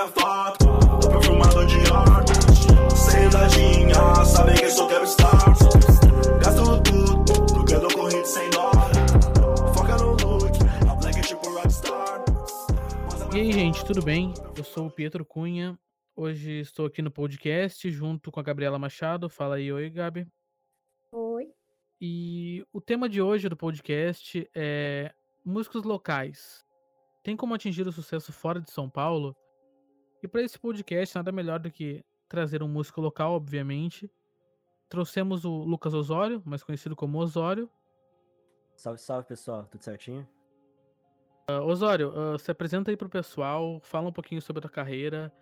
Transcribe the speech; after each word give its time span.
tiver 0.00 0.08
foto, 0.08 0.66
tô 1.00 1.08
perfumado 1.10 1.66
de 1.66 1.76
sabe 4.24 4.54
que 4.54 4.64
estar. 4.64 5.38
Gasto 6.42 6.82
tudo, 6.82 7.24
porque 7.52 7.74
eu 7.74 7.80
dou 7.80 7.90
corrida 7.94 8.24
sem 8.24 8.48
dó. 8.50 8.70
Foca 9.74 9.96
no 9.96 10.12
look, 10.12 10.52
a 10.88 10.94
black 10.94 11.18
é 11.18 11.22
tipo 11.22 11.48
rockstar. 11.50 12.24
E 13.34 13.40
aí, 13.40 13.52
gente, 13.52 13.84
tudo 13.84 14.02
bem? 14.02 14.32
Eu 14.56 14.64
sou 14.64 14.86
o 14.86 14.90
Pietro 14.90 15.24
Cunha. 15.24 15.78
Hoje 16.16 16.60
estou 16.60 16.86
aqui 16.86 17.02
no 17.02 17.10
podcast 17.10 17.90
junto 17.90 18.30
com 18.30 18.40
a 18.40 18.42
Gabriela 18.42 18.78
Machado. 18.78 19.28
Fala 19.28 19.56
aí, 19.56 19.72
oi, 19.72 19.90
Gabi. 19.90 20.26
Oi. 21.12 21.48
E 22.00 22.64
o 22.72 22.80
tema 22.80 23.08
de 23.08 23.20
hoje 23.20 23.48
do 23.48 23.56
podcast 23.56 24.48
é 24.54 25.12
músicos 25.44 25.84
locais. 25.84 26.64
Tem 27.22 27.36
como 27.36 27.54
atingir 27.54 27.86
o 27.86 27.92
sucesso 27.92 28.32
fora 28.32 28.60
de 28.60 28.70
São 28.70 28.88
Paulo? 28.88 29.36
E 30.22 30.28
para 30.28 30.42
esse 30.42 30.58
podcast, 30.58 31.16
nada 31.16 31.32
melhor 31.32 31.58
do 31.58 31.70
que 31.70 32.04
trazer 32.28 32.62
um 32.62 32.68
músico 32.68 33.00
local, 33.00 33.32
obviamente. 33.32 34.10
Trouxemos 34.88 35.44
o 35.44 35.50
Lucas 35.64 35.94
Osório, 35.94 36.42
mais 36.44 36.62
conhecido 36.62 36.94
como 36.94 37.18
Osório. 37.18 37.70
Salve, 38.76 39.00
salve 39.00 39.28
pessoal, 39.28 39.64
tudo 39.64 39.82
certinho? 39.82 40.26
Uh, 41.50 41.62
Osório, 41.62 42.10
uh, 42.10 42.38
se 42.38 42.50
apresenta 42.50 42.90
aí 42.90 42.96
pro 42.96 43.08
pessoal, 43.08 43.80
fala 43.82 44.08
um 44.08 44.12
pouquinho 44.12 44.40
sobre 44.40 44.58
a 44.58 44.62
tua 44.62 44.70
carreira, 44.70 45.32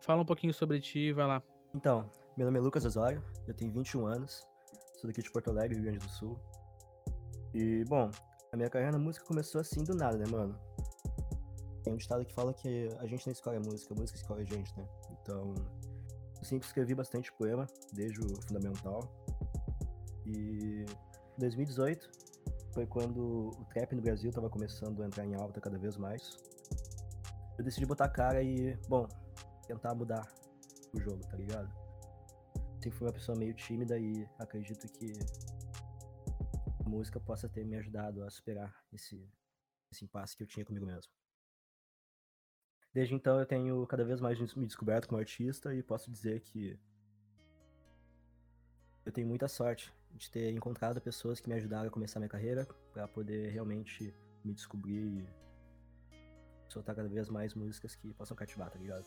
fala 0.00 0.22
um 0.22 0.24
pouquinho 0.24 0.54
sobre 0.54 0.80
ti, 0.80 1.12
vai 1.12 1.26
lá. 1.26 1.42
Então, 1.74 2.10
meu 2.36 2.46
nome 2.46 2.58
é 2.58 2.62
Lucas 2.62 2.84
Osório, 2.84 3.22
eu 3.46 3.54
tenho 3.54 3.72
21 3.72 4.06
anos, 4.06 4.46
sou 4.94 5.08
daqui 5.08 5.22
de 5.22 5.30
Porto 5.30 5.50
Alegre, 5.50 5.74
Rio 5.74 5.84
Grande 5.84 5.98
do 5.98 6.08
Sul. 6.08 6.38
E, 7.52 7.84
bom, 7.84 8.10
a 8.52 8.56
minha 8.56 8.70
carreira 8.70 8.92
na 8.92 8.98
música 8.98 9.26
começou 9.26 9.60
assim 9.60 9.82
do 9.82 9.94
nada, 9.94 10.16
né, 10.16 10.26
mano? 10.30 10.58
Tem 11.82 11.92
um 11.92 11.96
ditado 11.96 12.24
que 12.24 12.34
fala 12.34 12.52
que 12.52 12.88
a 12.98 13.06
gente 13.06 13.26
não 13.26 13.32
escolhe 13.32 13.56
a 13.56 13.60
música, 13.60 13.94
a 13.94 13.96
música 13.96 14.18
escolhe 14.18 14.42
a 14.42 14.44
gente, 14.44 14.76
né? 14.76 14.86
Então, 15.22 15.54
eu 16.38 16.44
sempre 16.44 16.66
escrevi 16.66 16.94
bastante 16.94 17.32
poema, 17.32 17.66
desde 17.92 18.20
o 18.20 18.42
fundamental. 18.42 19.00
E 20.26 20.84
em 20.84 21.40
2018 21.40 22.10
foi 22.72 22.86
quando 22.86 23.48
o 23.48 23.64
trap 23.70 23.94
no 23.94 24.02
Brasil 24.02 24.30
tava 24.30 24.48
começando 24.48 25.02
a 25.02 25.06
entrar 25.06 25.26
em 25.26 25.34
alta 25.34 25.60
cada 25.60 25.78
vez 25.78 25.96
mais. 25.96 26.36
Eu 27.58 27.64
decidi 27.64 27.86
botar 27.86 28.04
a 28.04 28.08
cara 28.08 28.42
e, 28.42 28.76
bom, 28.88 29.06
tentar 29.66 29.94
mudar 29.94 30.26
o 30.94 31.00
jogo, 31.00 31.20
tá 31.26 31.36
ligado? 31.36 31.68
Sempre 32.80 32.98
fui 32.98 33.06
uma 33.06 33.12
pessoa 33.12 33.36
meio 33.36 33.52
tímida 33.54 33.98
e 33.98 34.28
acredito 34.38 34.86
que 34.92 35.12
a 36.84 36.88
música 36.88 37.18
possa 37.18 37.48
ter 37.48 37.64
me 37.64 37.76
ajudado 37.76 38.22
a 38.22 38.30
superar 38.30 38.72
esse, 38.92 39.28
esse 39.90 40.04
impasse 40.04 40.36
que 40.36 40.44
eu 40.44 40.46
tinha 40.46 40.64
comigo 40.64 40.86
mesmo. 40.86 41.10
Desde 42.98 43.14
então 43.14 43.38
eu 43.38 43.46
tenho 43.46 43.86
cada 43.86 44.04
vez 44.04 44.20
mais 44.20 44.40
me 44.56 44.66
descoberto 44.66 45.06
como 45.06 45.20
artista 45.20 45.72
e 45.72 45.84
posso 45.84 46.10
dizer 46.10 46.40
que 46.40 46.76
eu 49.06 49.12
tenho 49.12 49.28
muita 49.28 49.46
sorte 49.46 49.94
de 50.16 50.28
ter 50.28 50.50
encontrado 50.50 51.00
pessoas 51.00 51.38
que 51.38 51.48
me 51.48 51.54
ajudaram 51.54 51.86
a 51.86 51.92
começar 51.92 52.18
minha 52.18 52.28
carreira 52.28 52.66
para 52.92 53.06
poder 53.06 53.52
realmente 53.52 54.12
me 54.44 54.52
descobrir 54.52 55.06
e 55.06 55.28
soltar 56.68 56.96
cada 56.96 57.08
vez 57.08 57.28
mais 57.28 57.54
músicas 57.54 57.94
que 57.94 58.12
possam 58.14 58.36
cativar, 58.36 58.68
tá 58.68 58.80
ligado? 58.80 59.06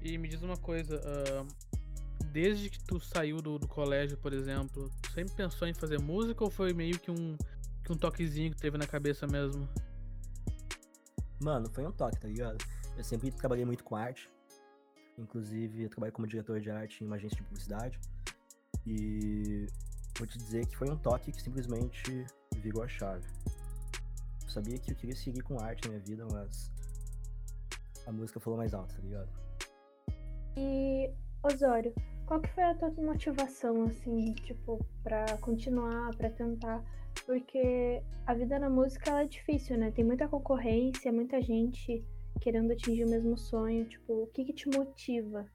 E 0.00 0.16
me 0.16 0.28
diz 0.28 0.42
uma 0.42 0.56
coisa, 0.56 1.00
uh, 1.00 2.24
desde 2.26 2.70
que 2.70 2.84
tu 2.84 3.00
saiu 3.00 3.42
do, 3.42 3.58
do, 3.58 3.66
colégio, 3.66 4.16
por 4.16 4.32
exemplo, 4.32 4.88
tu 5.02 5.10
sempre 5.10 5.34
pensou 5.34 5.66
em 5.66 5.74
fazer 5.74 5.98
música 5.98 6.44
ou 6.44 6.50
foi 6.52 6.72
meio 6.72 7.00
que 7.00 7.10
um, 7.10 7.36
que 7.82 7.92
um 7.92 7.96
toquezinho 7.96 8.52
que 8.52 8.60
teve 8.60 8.78
na 8.78 8.86
cabeça 8.86 9.26
mesmo? 9.26 9.68
Mano, 11.42 11.68
foi 11.70 11.84
um 11.84 11.90
toque, 11.90 12.20
tá 12.20 12.28
ligado? 12.28 12.64
Eu 12.96 13.02
sempre 13.02 13.30
trabalhei 13.32 13.64
muito 13.64 13.82
com 13.82 13.96
arte. 13.96 14.30
Inclusive, 15.18 15.82
eu 15.82 15.90
trabalho 15.90 16.12
como 16.12 16.26
diretor 16.26 16.60
de 16.60 16.70
arte 16.70 17.02
em 17.02 17.06
uma 17.06 17.16
agência 17.16 17.36
de 17.36 17.42
publicidade. 17.42 17.98
E 18.86 19.66
vou 20.16 20.26
te 20.26 20.38
dizer 20.38 20.66
que 20.66 20.76
foi 20.76 20.88
um 20.88 20.96
toque 20.96 21.32
que 21.32 21.42
simplesmente 21.42 22.24
virou 22.56 22.82
a 22.82 22.88
chave. 22.88 23.26
Eu 24.44 24.50
sabia 24.50 24.78
que 24.78 24.92
eu 24.92 24.96
queria 24.96 25.16
seguir 25.16 25.42
com 25.42 25.58
arte 25.60 25.88
na 25.88 25.94
minha 25.94 26.04
vida, 26.04 26.26
mas 26.30 26.70
a 28.06 28.12
música 28.12 28.38
falou 28.38 28.58
mais 28.58 28.72
alto, 28.72 28.94
tá 28.94 29.02
ligado? 29.02 29.28
E, 30.56 31.10
Osório, 31.42 31.92
qual 32.26 32.40
que 32.40 32.48
foi 32.50 32.62
a 32.62 32.74
tua 32.74 32.90
motivação, 32.90 33.84
assim, 33.84 34.32
tipo, 34.34 34.84
pra 35.02 35.36
continuar, 35.38 36.14
pra 36.16 36.30
tentar? 36.30 36.84
Porque 37.26 38.02
a 38.26 38.34
vida 38.34 38.58
na 38.58 38.68
música 38.68 39.10
ela 39.10 39.22
é 39.22 39.26
difícil, 39.26 39.78
né? 39.78 39.90
Tem 39.90 40.04
muita 40.04 40.28
concorrência, 40.28 41.12
muita 41.12 41.40
gente 41.40 42.04
querendo 42.40 42.72
atingir 42.72 43.04
o 43.04 43.10
mesmo 43.10 43.36
sonho. 43.36 43.88
Tipo, 43.88 44.24
o 44.24 44.26
que, 44.28 44.44
que 44.44 44.52
te 44.52 44.68
motiva? 44.68 45.46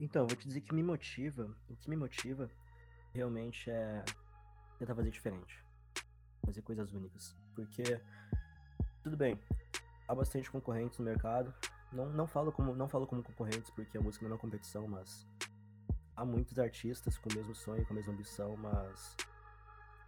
Então, 0.00 0.26
vou 0.26 0.36
te 0.36 0.48
dizer 0.48 0.60
que 0.62 0.74
me 0.74 0.82
motiva. 0.82 1.54
O 1.68 1.76
que 1.76 1.88
me 1.88 1.96
motiva 1.96 2.50
realmente 3.12 3.70
é 3.70 4.04
tentar 4.78 4.94
fazer 4.94 5.10
diferente. 5.10 5.64
Fazer 6.44 6.62
coisas 6.62 6.92
únicas. 6.92 7.36
Porque, 7.54 8.00
tudo 9.02 9.16
bem, 9.16 9.38
há 10.08 10.14
bastante 10.14 10.50
concorrentes 10.50 10.98
no 10.98 11.04
mercado. 11.04 11.54
Não, 11.92 12.08
não, 12.08 12.26
falo 12.26 12.50
como, 12.52 12.74
não 12.74 12.88
falo 12.88 13.06
como 13.06 13.22
concorrentes 13.22 13.70
porque 13.70 13.98
a 13.98 14.00
música 14.00 14.24
não 14.24 14.30
é 14.30 14.34
uma 14.34 14.40
competição, 14.40 14.88
mas 14.88 15.26
há 16.16 16.24
muitos 16.24 16.58
artistas 16.58 17.18
com 17.18 17.30
o 17.30 17.34
mesmo 17.34 17.54
sonho, 17.54 17.84
com 17.86 17.92
a 17.92 17.96
mesma 17.96 18.12
ambição, 18.12 18.56
mas 18.56 19.16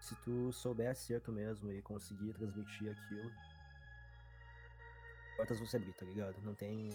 se 0.03 0.17
tu 0.17 0.53
souber 0.53 0.95
ser 0.97 1.21
tu 1.21 1.31
mesmo 1.31 1.71
e 1.73 1.81
conseguir 1.81 2.33
transmitir 2.33 2.91
aquilo, 2.91 3.31
portas 5.37 5.59
vão 5.59 5.67
se 5.67 5.77
abrir, 5.77 5.93
tá 5.93 6.05
ligado? 6.05 6.35
Não 6.43 6.55
tem, 6.55 6.89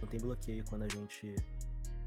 não 0.00 0.06
tem 0.06 0.20
bloqueio 0.20 0.62
quando 0.68 0.82
a 0.82 0.88
gente 0.88 1.34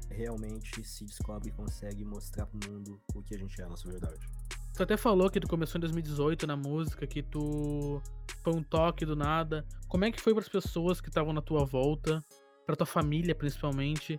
realmente 0.08 0.84
se 0.84 1.04
descobre 1.04 1.48
e 1.48 1.52
consegue 1.52 2.04
mostrar 2.04 2.46
pro 2.46 2.70
mundo 2.70 3.00
o 3.12 3.22
que 3.22 3.34
a 3.34 3.38
gente 3.38 3.60
é, 3.60 3.64
a 3.64 3.68
nossa 3.68 3.90
verdade. 3.90 4.24
Tu 4.72 4.82
até 4.84 4.96
falou 4.96 5.28
que 5.28 5.40
tu 5.40 5.48
começou 5.48 5.78
em 5.78 5.80
2018 5.80 6.46
na 6.46 6.56
música, 6.56 7.08
que 7.08 7.24
tu 7.24 8.00
foi 8.44 8.54
um 8.54 8.62
toque 8.62 9.04
do 9.04 9.16
nada. 9.16 9.66
Como 9.88 10.04
é 10.04 10.12
que 10.12 10.20
foi 10.20 10.32
para 10.32 10.42
as 10.42 10.48
pessoas 10.48 11.00
que 11.00 11.08
estavam 11.08 11.32
na 11.32 11.42
tua 11.42 11.64
volta, 11.64 12.24
para 12.64 12.76
tua 12.76 12.86
família 12.86 13.34
principalmente, 13.34 14.16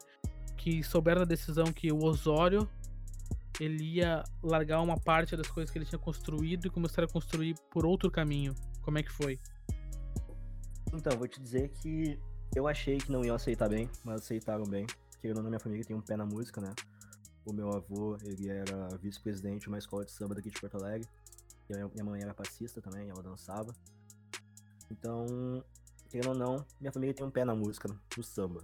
que 0.58 0.84
souberam 0.84 1.22
da 1.22 1.26
decisão 1.26 1.66
que 1.72 1.90
o 1.90 2.04
Osório 2.04 2.70
ele 3.62 3.84
ia 3.84 4.24
largar 4.42 4.82
uma 4.82 5.00
parte 5.00 5.38
das 5.38 5.46
coisas 5.46 5.70
que 5.70 5.78
ele 5.78 5.86
tinha 5.86 6.00
construído 6.00 6.66
e 6.66 6.70
começar 6.72 7.04
a 7.04 7.08
construir 7.08 7.56
por 7.70 7.86
outro 7.86 8.10
caminho. 8.10 8.56
Como 8.82 8.98
é 8.98 9.04
que 9.04 9.12
foi? 9.12 9.40
Então, 10.92 11.16
vou 11.16 11.28
te 11.28 11.40
dizer 11.40 11.70
que 11.70 12.20
eu 12.56 12.68
achei 12.68 12.98
que 12.98 13.12
não 13.12 13.24
iam 13.24 13.36
aceitar 13.36 13.70
bem, 13.70 13.88
mas 14.04 14.22
aceitaram 14.22 14.66
bem. 14.66 14.88
Querendo 15.20 15.38
ou 15.38 15.44
não, 15.44 15.52
minha 15.52 15.60
família 15.60 15.86
tem 15.86 15.96
um 15.96 16.02
pé 16.02 16.18
na 16.18 16.26
música, 16.26 16.60
né? 16.60 16.74
O 17.46 17.54
meu 17.54 17.72
avô, 17.72 18.18
ele 18.24 18.50
era 18.50 18.98
vice-presidente 18.98 19.62
de 19.62 19.68
uma 19.68 19.78
escola 19.78 20.04
de 20.04 20.12
samba 20.12 20.34
daqui 20.34 20.50
de 20.50 20.60
Porto 20.60 20.78
Alegre. 20.78 21.08
E 21.70 21.74
minha 21.94 22.04
mãe 22.04 22.20
era 22.20 22.34
passista 22.34 22.82
também, 22.82 23.10
ela 23.10 23.22
dançava. 23.22 23.72
Então, 24.90 25.64
querendo 26.10 26.30
ou 26.30 26.36
não, 26.36 26.66
minha 26.80 26.92
família 26.92 27.14
tem 27.14 27.24
um 27.24 27.30
pé 27.30 27.46
na 27.46 27.54
música, 27.54 27.96
no 28.18 28.24
samba. 28.24 28.64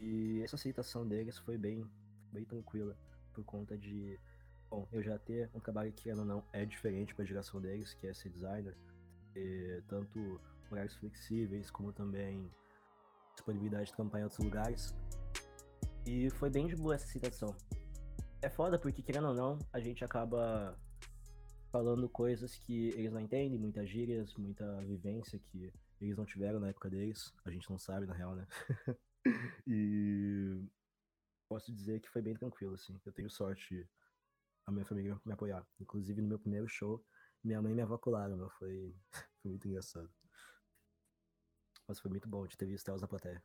E 0.00 0.40
essa 0.42 0.56
aceitação 0.56 1.06
deles 1.06 1.36
foi 1.36 1.58
bem, 1.58 1.86
bem 2.32 2.44
tranquila, 2.46 2.96
por 3.34 3.44
conta 3.44 3.76
de, 3.76 4.18
bom, 4.70 4.88
eu 4.92 5.02
já 5.02 5.18
ter 5.18 5.50
um 5.54 5.60
trabalho 5.60 5.92
que, 5.92 6.10
ou 6.10 6.24
não, 6.24 6.44
é 6.52 6.64
diferente 6.64 7.14
para 7.14 7.24
a 7.24 7.26
geração 7.26 7.60
deles, 7.60 7.92
que 7.94 8.06
é 8.06 8.14
ser 8.14 8.30
designer, 8.30 8.76
tanto 9.88 10.40
horários 10.70 10.94
flexíveis, 10.96 11.70
como 11.70 11.92
também 11.92 12.50
disponibilidade 13.34 13.86
de 13.86 13.94
trampar 13.94 14.20
em 14.20 14.24
outros 14.24 14.44
lugares. 14.44 14.94
E 16.06 16.30
foi 16.30 16.50
bem 16.50 16.66
de 16.66 16.76
boa 16.76 16.94
essa 16.94 17.06
citação. 17.06 17.54
É 18.42 18.48
foda 18.48 18.78
porque, 18.78 19.02
querendo 19.02 19.28
ou 19.28 19.34
não, 19.34 19.58
a 19.72 19.80
gente 19.80 20.04
acaba 20.04 20.78
falando 21.72 22.08
coisas 22.08 22.56
que 22.56 22.90
eles 22.90 23.12
não 23.12 23.20
entendem, 23.20 23.58
muitas 23.58 23.88
gírias, 23.88 24.34
muita 24.36 24.80
vivência 24.82 25.38
que 25.38 25.72
eles 26.00 26.16
não 26.16 26.24
tiveram 26.24 26.60
na 26.60 26.68
época 26.68 26.90
deles. 26.90 27.32
A 27.44 27.50
gente 27.50 27.68
não 27.70 27.78
sabe, 27.78 28.06
na 28.06 28.14
real, 28.14 28.36
né? 28.36 28.46
e 29.66 30.62
posso 31.54 31.72
dizer 31.72 32.00
que 32.00 32.10
foi 32.10 32.20
bem 32.20 32.34
tranquilo, 32.34 32.74
assim. 32.74 33.00
Eu 33.06 33.12
tenho 33.12 33.30
sorte 33.30 33.88
a 34.66 34.72
minha 34.72 34.84
família 34.84 35.20
me 35.24 35.32
apoiar. 35.32 35.64
Inclusive, 35.80 36.20
no 36.20 36.28
meu 36.28 36.38
primeiro 36.38 36.66
show, 36.66 37.00
minha 37.44 37.62
mãe 37.62 37.72
me 37.72 37.82
avacularam, 37.82 38.36
meu. 38.36 38.50
Foi, 38.50 38.92
foi 39.40 39.50
muito 39.50 39.68
engraçado. 39.68 40.10
Mas 41.86 42.00
foi 42.00 42.10
muito 42.10 42.28
bom 42.28 42.44
de 42.44 42.56
ter 42.56 42.66
visto 42.66 42.88
elas 42.88 43.02
na 43.02 43.06
plateia. 43.06 43.40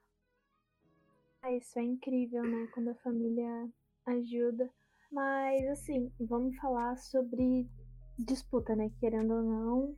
Ah, 1.44 1.52
isso 1.52 1.78
é 1.78 1.84
incrível, 1.84 2.44
né? 2.44 2.68
Quando 2.74 2.90
a 2.90 2.96
família 2.96 3.70
ajuda. 4.08 4.68
Mas, 5.12 5.68
assim, 5.68 6.12
vamos 6.20 6.58
falar 6.58 6.98
sobre 6.98 7.70
disputa, 8.18 8.76
né? 8.76 8.90
Querendo 9.00 9.36
ou 9.36 9.44
não, 9.44 9.98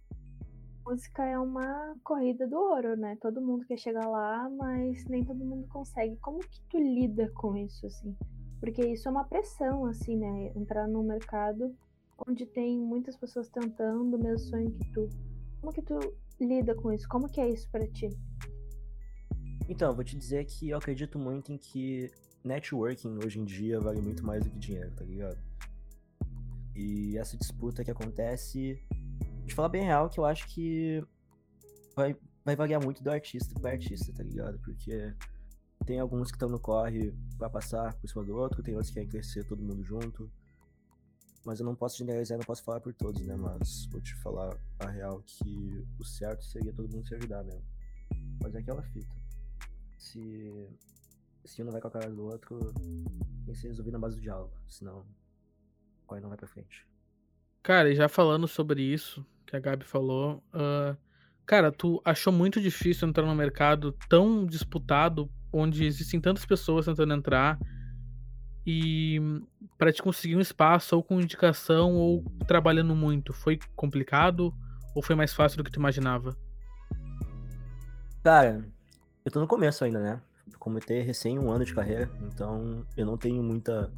música 0.92 1.24
é 1.24 1.40
uma 1.40 1.96
corrida 2.04 2.46
do 2.46 2.58
ouro, 2.58 2.98
né? 2.98 3.18
Todo 3.22 3.42
mundo 3.42 3.66
quer 3.66 3.78
chegar 3.78 4.06
lá, 4.10 4.50
mas 4.50 5.06
nem 5.06 5.24
todo 5.24 5.38
mundo 5.38 5.66
consegue. 5.70 6.18
Como 6.18 6.40
que 6.40 6.62
tu 6.70 6.78
lida 6.78 7.32
com 7.34 7.56
isso, 7.56 7.86
assim? 7.88 8.14
Porque 8.60 8.86
isso 8.86 9.08
é 9.08 9.12
uma 9.12 9.24
pressão, 9.24 9.86
assim, 9.86 10.18
né? 10.18 10.52
Entrar 10.54 10.90
num 10.90 11.04
mercado 11.04 11.74
onde 12.28 12.46
tem 12.46 12.78
muitas 12.78 13.16
pessoas 13.16 13.48
tentando 13.50 14.18
o 14.18 14.22
mesmo 14.22 14.50
sonho 14.50 14.72
que 14.72 14.92
tu. 14.92 15.08
Como 15.62 15.72
que 15.72 15.82
tu 15.82 15.98
lida 16.42 16.76
com 16.76 16.92
isso? 16.92 17.08
Como 17.08 17.30
que 17.30 17.40
é 17.40 17.50
isso 17.50 17.70
para 17.72 17.88
ti? 17.88 18.10
Então, 19.70 19.96
vou 19.96 20.04
te 20.04 20.18
dizer 20.18 20.44
que 20.44 20.72
eu 20.72 20.78
acredito 20.78 21.18
muito 21.18 21.54
em 21.54 21.58
que 21.58 22.12
networking 22.44 23.18
hoje 23.24 23.40
em 23.40 23.46
dia 23.46 23.80
vale 23.80 24.02
muito 24.02 24.26
mais 24.26 24.44
do 24.44 24.50
que 24.50 24.60
dinheiro, 24.60 24.92
tá 24.92 25.06
ligado? 25.06 25.40
E 26.76 27.18
essa 27.18 27.38
disputa 27.38 27.82
que 27.82 27.92
acontece, 27.92 28.78
de 29.46 29.54
falar 29.54 29.70
bem 29.70 29.84
real, 29.84 30.10
que 30.10 30.20
eu 30.20 30.26
acho 30.26 30.48
que 30.48 31.04
vai, 31.96 32.16
vai 32.44 32.56
variar 32.56 32.84
muito 32.84 33.04
do 33.04 33.10
artista 33.10 33.60
para 33.60 33.72
artista, 33.72 34.14
tá 34.14 34.24
ligado? 34.24 34.60
Porque 34.60 35.14
tem 35.86 36.00
alguns 36.00 36.30
que 36.30 36.36
estão 36.36 36.50
no 36.50 36.60
corre 36.60 37.14
para 37.38 37.50
passar 37.50 37.94
por 37.96 38.08
cima 38.08 38.24
do 38.24 38.36
outro, 38.36 38.64
tem 38.64 38.74
outros 38.74 38.90
que 38.90 38.96
querem 38.96 39.10
crescer 39.10 39.46
todo 39.46 39.64
mundo 39.64 39.84
junto. 39.84 40.32
Mas 41.44 41.60
eu 41.60 41.66
não 41.66 41.76
posso 41.76 41.98
generalizar, 41.98 42.38
não 42.38 42.46
posso 42.46 42.64
falar 42.64 42.80
por 42.82 42.94
todos, 42.94 43.26
né? 43.26 43.36
Mas 43.36 43.86
vou 43.88 44.00
te 44.00 44.16
falar 44.16 44.56
a 44.80 44.88
real 44.88 45.24
que 45.24 45.88
o 46.00 46.04
certo 46.04 46.46
seria 46.46 46.72
todo 46.72 46.90
mundo 46.90 47.08
se 47.08 47.16
ajudar 47.16 47.44
mesmo. 47.44 47.66
Mas 48.42 48.54
é 48.54 48.60
aquela 48.60 48.84
fita. 48.84 49.16
Se, 49.98 50.70
se 51.44 51.62
um 51.62 51.66
não 51.66 51.72
vai 51.72 51.82
com 51.82 51.88
a 51.88 51.92
cara 51.92 52.12
do 52.12 52.24
outro, 52.26 52.74
tem 52.74 53.54
que 53.54 53.56
ser 53.56 53.70
resolvido 53.70 53.94
na 53.94 54.00
base 54.00 54.18
do 54.18 54.22
diálogo. 54.22 54.54
Senão, 54.68 55.00
o 56.04 56.06
corre 56.06 56.22
não 56.22 56.30
vai 56.30 56.38
pra 56.38 56.48
frente. 56.48 56.91
Cara, 57.64 57.92
e 57.92 57.96
já 57.96 58.10
falando 58.10 58.48
sobre 58.48 58.82
isso, 58.82 59.26
que 59.46 59.56
a 59.56 59.60
Gabi 59.60 59.84
falou, 59.84 60.44
uh, 60.54 60.98
cara, 61.46 61.72
tu 61.72 62.02
achou 62.04 62.34
muito 62.34 62.60
difícil 62.60 63.08
entrar 63.08 63.26
num 63.26 63.36
mercado 63.36 63.92
tão 64.10 64.46
disputado, 64.46 65.30
onde 65.54 65.86
existem 65.86 66.20
tantas 66.20 66.46
pessoas 66.46 66.86
tentando 66.86 67.14
entrar, 67.14 67.60
e 68.66 69.20
para 69.78 69.92
te 69.92 70.02
conseguir 70.02 70.36
um 70.36 70.42
espaço, 70.42 70.96
ou 70.96 71.04
com 71.04 71.22
indicação, 71.22 71.94
ou 71.94 72.24
trabalhando 72.48 72.96
muito, 72.96 73.34
foi 73.34 73.60
complicado 73.76 74.54
ou 74.96 75.02
foi 75.02 75.16
mais 75.16 75.34
fácil 75.34 75.58
do 75.58 75.64
que 75.64 75.72
tu 75.72 75.80
imaginava? 75.80 76.36
Cara, 78.24 78.66
eu 79.24 79.32
tô 79.32 79.40
no 79.40 79.48
começo 79.48 79.84
ainda, 79.84 80.00
né? 80.00 80.22
Comecei 80.60 81.02
recém 81.02 81.40
um 81.40 81.52
ano 81.52 81.66
de 81.66 81.74
carreira, 81.74 82.10
então 82.24 82.86
eu 82.96 83.06
não 83.06 83.18
tenho 83.18 83.42
muita 83.42 83.92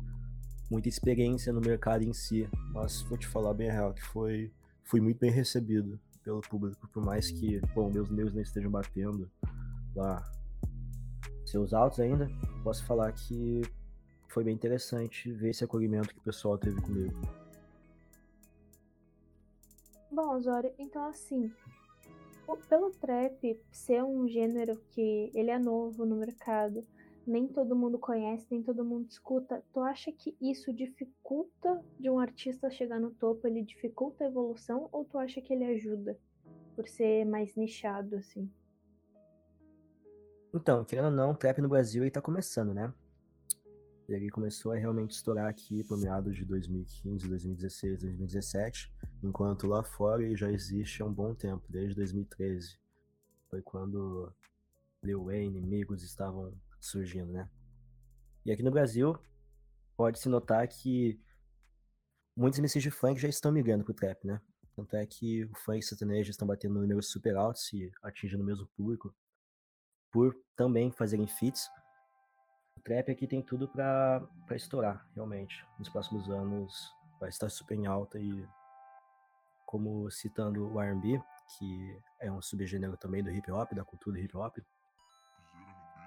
muita 0.70 0.90
experiência 0.90 1.54
no 1.54 1.62
mercado 1.62 2.04
em 2.04 2.14
si, 2.14 2.48
mas 2.72 3.02
vou 3.04 3.18
te 3.18 3.28
falar 3.28 3.54
bem 3.54 3.70
real 3.70 3.94
que 3.94 4.02
foi 4.02 4.52
fui 4.84 5.00
muito 5.00 5.20
bem 5.20 5.32
recebido 5.32 6.00
pelo 6.24 6.42
público, 6.42 6.88
por 6.88 7.04
mais 7.04 7.30
que, 7.30 7.60
bom, 7.74 7.92
meus 7.92 8.10
meus 8.10 8.34
não 8.34 8.42
estejam 8.42 8.72
batendo 8.72 9.30
lá 9.96 10.24
seus 11.46 11.74
altos 11.74 12.00
ainda, 12.00 12.30
posso 12.64 12.86
falar 12.86 13.12
que 13.12 13.62
foi 14.30 14.44
bem 14.44 14.56
interessante 14.56 15.32
ver 15.32 15.50
esse 15.50 15.64
acolhimento 15.64 16.14
que 16.14 16.20
o 16.20 16.24
pessoal 16.24 16.58
teve 16.58 16.82
comigo. 16.82 17.14
Bom, 20.12 20.40
Zório, 20.42 20.74
então 20.78 21.08
assim, 21.08 21.52
pelo 22.70 22.92
trap 22.92 23.60
ser 23.72 24.04
um 24.04 24.28
gênero 24.28 24.80
que 24.92 25.32
ele 25.34 25.52
é 25.52 25.60
novo 25.60 26.06
no 26.06 26.16
mercado, 26.16 26.86
nem 27.26 27.48
todo 27.48 27.76
mundo 27.76 27.98
conhece, 27.98 28.46
nem 28.52 28.62
todo 28.62 28.84
mundo 28.84 29.10
escuta, 29.10 29.64
tu 29.74 29.80
acha 29.80 30.12
que 30.12 30.36
isso 30.42 30.74
dificulta 30.74 31.84
de 32.00 32.10
um 32.10 32.20
artista 32.20 32.70
chegar 32.70 33.00
no 33.00 33.12
topo, 33.12 33.48
ele 33.48 33.62
dificulta 33.62 34.24
a 34.24 34.28
evolução 34.28 34.90
ou 34.92 35.06
tu 35.06 35.18
acha 35.18 35.42
que 35.42 35.54
ele 35.54 35.66
ajuda 35.66 36.18
por 36.76 36.88
ser 36.88 37.26
mais 37.26 37.56
nichado 37.56 38.16
assim? 38.16 38.50
Então, 40.54 40.86
querendo 40.86 41.06
ou 41.06 41.12
não, 41.12 41.32
o 41.32 41.36
trap 41.36 41.60
no 41.62 41.70
Brasil 41.70 42.04
ele 42.04 42.12
tá 42.12 42.22
começando, 42.22 42.74
né? 42.74 42.94
Ele 44.08 44.30
começou 44.30 44.74
a 44.74 44.76
realmente 44.76 45.12
estourar 45.12 45.48
aqui 45.48 45.84
por 45.84 45.98
meados 45.98 46.36
de 46.36 46.46
2015, 46.46 47.28
2016, 47.28 48.02
2017, 48.02 48.94
enquanto 49.24 49.66
lá 49.66 49.82
fora 49.82 50.22
ele 50.22 50.36
já 50.36 50.52
existe 50.52 51.02
há 51.02 51.06
um 51.06 51.14
bom 51.14 51.34
tempo, 51.34 51.64
desde 51.70 51.96
2013. 51.96 52.78
Foi 53.50 53.62
quando 53.62 54.32
Lil 55.02 55.24
Wayne, 55.24 55.62
Migos 55.62 56.04
estavam 56.04 56.54
surgindo, 56.86 57.32
né? 57.32 57.50
E 58.46 58.52
aqui 58.52 58.64
no 58.64 58.72
Brasil, 58.72 59.18
pode-se 59.96 60.28
notar 60.28 60.68
que 60.68 61.20
muitos 62.36 62.60
MCs 62.60 62.84
de 62.84 62.92
funk 62.92 63.20
já 63.20 63.30
estão 63.30 63.52
migrando 63.52 63.84
pro 63.84 63.94
trap, 63.94 64.26
né? 64.26 64.42
Tanto 64.76 64.96
é 64.96 65.06
que 65.06 65.46
o 65.46 65.56
funk 65.60 65.80
e 65.80 65.84
sertanejo 65.84 66.32
estão 66.32 66.48
batendo 66.48 66.80
números 66.80 67.10
super 67.10 67.36
altos 67.36 67.72
e 67.74 67.92
atingindo 68.02 68.44
o 68.44 68.46
mesmo 68.46 68.68
público 68.76 69.16
por 70.12 70.36
também 70.56 70.92
fazerem 70.92 71.28
feats 71.28 71.70
o 72.78 72.82
trap 72.82 73.12
aqui 73.12 73.28
tem 73.28 73.42
tudo 73.42 73.68
para 73.68 74.28
estourar, 74.52 75.08
realmente. 75.14 75.66
Nos 75.80 75.90
próximos 75.90 76.30
anos 76.30 76.94
vai 77.20 77.30
estar 77.30 77.50
super 77.50 77.78
em 77.78 77.86
alta 77.86 78.20
e 78.20 78.48
como 79.66 80.10
citando 80.12 80.72
o 80.72 80.80
R&B, 80.80 81.22
que 81.58 82.00
é 82.20 82.32
um 82.32 82.42
subgênero 82.42 82.98
também 82.98 83.24
do 83.24 83.32
hip 83.32 83.50
hop, 83.52 83.72
da 83.74 83.84
cultura 83.84 84.20
hip 84.20 84.36
hop, 84.36 84.58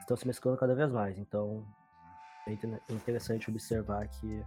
estão 0.06 0.16
se 0.16 0.26
mesclando 0.26 0.56
cada 0.56 0.74
vez 0.74 0.90
mais. 0.90 1.18
Então 1.18 1.66
é 2.46 2.92
interessante 2.92 3.50
observar 3.50 4.06
que 4.06 4.44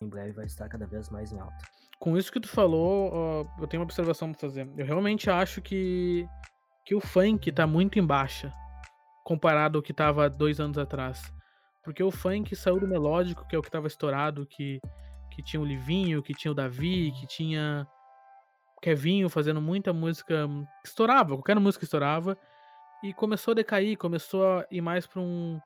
em 0.00 0.08
breve 0.08 0.32
vai 0.32 0.46
estar 0.46 0.68
cada 0.68 0.86
vez 0.86 1.10
mais 1.10 1.32
em 1.32 1.40
alta. 1.40 1.58
Com 1.98 2.16
isso 2.16 2.30
que 2.30 2.38
tu 2.38 2.48
falou, 2.48 3.44
eu 3.58 3.66
tenho 3.66 3.80
uma 3.80 3.86
observação 3.86 4.30
para 4.30 4.40
fazer. 4.40 4.70
Eu 4.76 4.86
realmente 4.86 5.28
acho 5.28 5.60
que 5.60 6.26
que 6.86 6.94
o 6.94 7.00
funk 7.00 7.52
tá 7.52 7.66
muito 7.66 7.98
em 7.98 8.06
baixa 8.06 8.50
comparado 9.22 9.76
ao 9.76 9.82
que 9.82 9.92
tava 9.92 10.30
dois 10.30 10.58
anos 10.58 10.78
atrás. 10.78 11.30
Porque 11.84 12.02
o 12.02 12.10
funk 12.10 12.56
saiu 12.56 12.80
do 12.80 12.88
melódico, 12.88 13.46
que 13.46 13.54
é 13.54 13.58
o 13.58 13.62
que 13.62 13.70
tava 13.70 13.86
estourado, 13.86 14.46
que, 14.46 14.80
que 15.30 15.42
tinha 15.42 15.60
o 15.60 15.66
Livinho, 15.66 16.22
que 16.22 16.32
tinha 16.32 16.50
o 16.50 16.54
Davi, 16.54 17.12
que 17.12 17.26
tinha 17.26 17.86
o 18.74 18.80
Kevinho 18.80 19.28
fazendo 19.28 19.60
muita 19.60 19.92
música 19.92 20.48
que 20.82 20.88
estourava, 20.88 21.34
qualquer 21.34 21.60
música 21.60 21.84
estourava. 21.84 22.38
E 23.02 23.12
começou 23.14 23.52
a 23.52 23.54
decair, 23.54 23.96
começou 23.96 24.44
a 24.44 24.66
ir 24.70 24.80
mais 24.80 25.06
para 25.06 25.20
um 25.20 25.60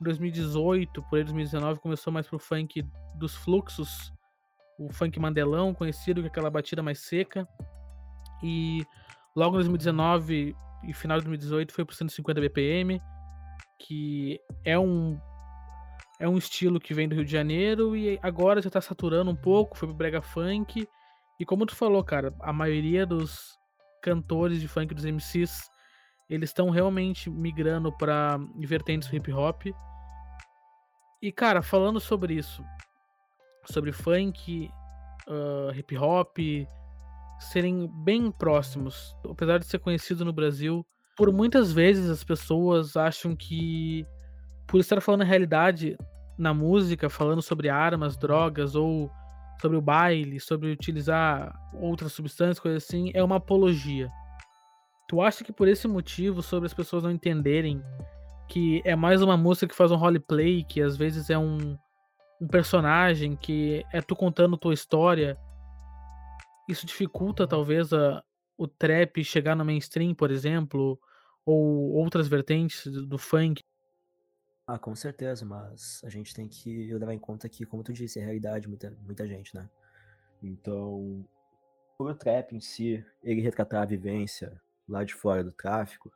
2018, 0.00 1.02
por 1.02 1.16
aí 1.16 1.24
2019, 1.24 1.80
começou 1.80 2.12
mais 2.12 2.26
pro 2.26 2.38
funk 2.38 2.84
dos 3.16 3.34
fluxos, 3.34 4.12
o 4.78 4.92
funk 4.92 5.18
mandelão, 5.18 5.74
conhecido 5.74 6.20
com 6.20 6.28
aquela 6.28 6.50
batida 6.50 6.82
mais 6.82 7.00
seca. 7.00 7.48
E 8.42 8.84
logo 9.34 9.56
em 9.56 9.58
2019 9.58 10.54
e 10.84 10.92
final 10.92 11.18
de 11.18 11.24
2018 11.24 11.72
foi 11.72 11.84
pro 11.84 11.94
150 11.94 12.40
BPM, 12.40 13.00
que 13.78 14.40
é 14.64 14.78
um 14.78 15.18
é 16.20 16.28
um 16.28 16.38
estilo 16.38 16.78
que 16.78 16.94
vem 16.94 17.08
do 17.08 17.14
Rio 17.16 17.24
de 17.24 17.32
Janeiro 17.32 17.96
e 17.96 18.18
agora 18.22 18.62
já 18.62 18.70
tá 18.70 18.80
saturando 18.80 19.30
um 19.30 19.36
pouco, 19.36 19.76
foi 19.76 19.88
pro 19.88 19.96
brega 19.96 20.22
funk. 20.22 20.86
E 21.40 21.44
como 21.44 21.66
tu 21.66 21.74
falou, 21.74 22.02
cara, 22.04 22.32
a 22.40 22.52
maioria 22.52 23.04
dos 23.04 23.58
cantores 24.00 24.60
de 24.60 24.68
funk 24.68 24.94
dos 24.94 25.04
MCs, 25.04 25.68
eles 26.28 26.50
estão 26.50 26.70
realmente 26.70 27.30
migrando 27.30 27.92
para 27.92 28.38
vertentes 28.58 29.12
hip 29.12 29.32
hop. 29.32 29.66
E 31.20 31.32
cara, 31.32 31.62
falando 31.62 32.00
sobre 32.00 32.34
isso, 32.34 32.64
sobre 33.64 33.92
funk, 33.92 34.70
uh, 35.28 35.74
hip 35.74 35.96
hop, 35.96 36.38
serem 37.38 37.90
bem 38.04 38.30
próximos, 38.30 39.16
apesar 39.28 39.58
de 39.58 39.66
ser 39.66 39.78
conhecido 39.78 40.24
no 40.24 40.32
Brasil. 40.32 40.86
Por 41.16 41.32
muitas 41.32 41.72
vezes 41.72 42.10
as 42.10 42.24
pessoas 42.24 42.96
acham 42.96 43.36
que, 43.36 44.06
por 44.66 44.80
estar 44.80 45.00
falando 45.00 45.22
a 45.22 45.26
realidade 45.26 45.96
na 46.36 46.52
música, 46.52 47.08
falando 47.08 47.40
sobre 47.40 47.68
armas, 47.68 48.16
drogas 48.16 48.74
ou 48.74 49.10
sobre 49.60 49.76
o 49.76 49.82
baile, 49.82 50.40
sobre 50.40 50.70
utilizar 50.72 51.54
outras 51.72 52.12
substâncias, 52.12 52.58
coisas 52.58 52.84
assim, 52.84 53.10
é 53.14 53.22
uma 53.22 53.36
apologia. 53.36 54.10
Tu 55.06 55.20
acha 55.20 55.44
que 55.44 55.52
por 55.52 55.68
esse 55.68 55.86
motivo, 55.86 56.42
sobre 56.42 56.66
as 56.66 56.74
pessoas 56.74 57.02
não 57.02 57.10
entenderem 57.10 57.82
que 58.48 58.82
é 58.84 58.94
mais 58.94 59.22
uma 59.22 59.36
música 59.36 59.66
que 59.66 59.74
faz 59.74 59.90
um 59.90 59.96
roleplay, 59.96 60.64
que 60.64 60.80
às 60.80 60.96
vezes 60.96 61.30
é 61.30 61.38
um, 61.38 61.78
um 62.40 62.46
personagem, 62.46 63.36
que 63.36 63.84
é 63.92 64.00
tu 64.00 64.14
contando 64.14 64.56
tua 64.56 64.74
história, 64.74 65.38
isso 66.68 66.86
dificulta 66.86 67.46
talvez 67.46 67.92
a, 67.92 68.22
o 68.56 68.66
trap 68.66 69.22
chegar 69.24 69.54
no 69.54 69.64
mainstream, 69.64 70.14
por 70.14 70.30
exemplo, 70.30 70.98
ou 71.44 71.92
outras 71.92 72.28
vertentes 72.28 72.86
do 72.86 73.18
funk? 73.18 73.62
Ah, 74.66 74.78
com 74.78 74.94
certeza, 74.94 75.44
mas 75.44 76.00
a 76.04 76.08
gente 76.08 76.34
tem 76.34 76.48
que 76.48 76.92
levar 76.94 77.12
em 77.12 77.18
conta 77.18 77.48
que, 77.48 77.66
como 77.66 77.82
tu 77.82 77.92
disse, 77.92 78.18
é 78.18 78.22
realidade 78.22 78.62
de 78.62 78.68
muita, 78.68 78.90
muita 79.02 79.26
gente, 79.26 79.54
né? 79.54 79.68
Então, 80.42 81.26
o 81.98 82.14
trap 82.14 82.54
em 82.54 82.60
si, 82.60 83.04
ele 83.22 83.42
retratar 83.42 83.82
a 83.82 83.86
vivência 83.86 84.58
lá 84.88 85.04
de 85.04 85.14
fora 85.14 85.42
do 85.42 85.52
tráfico, 85.52 86.12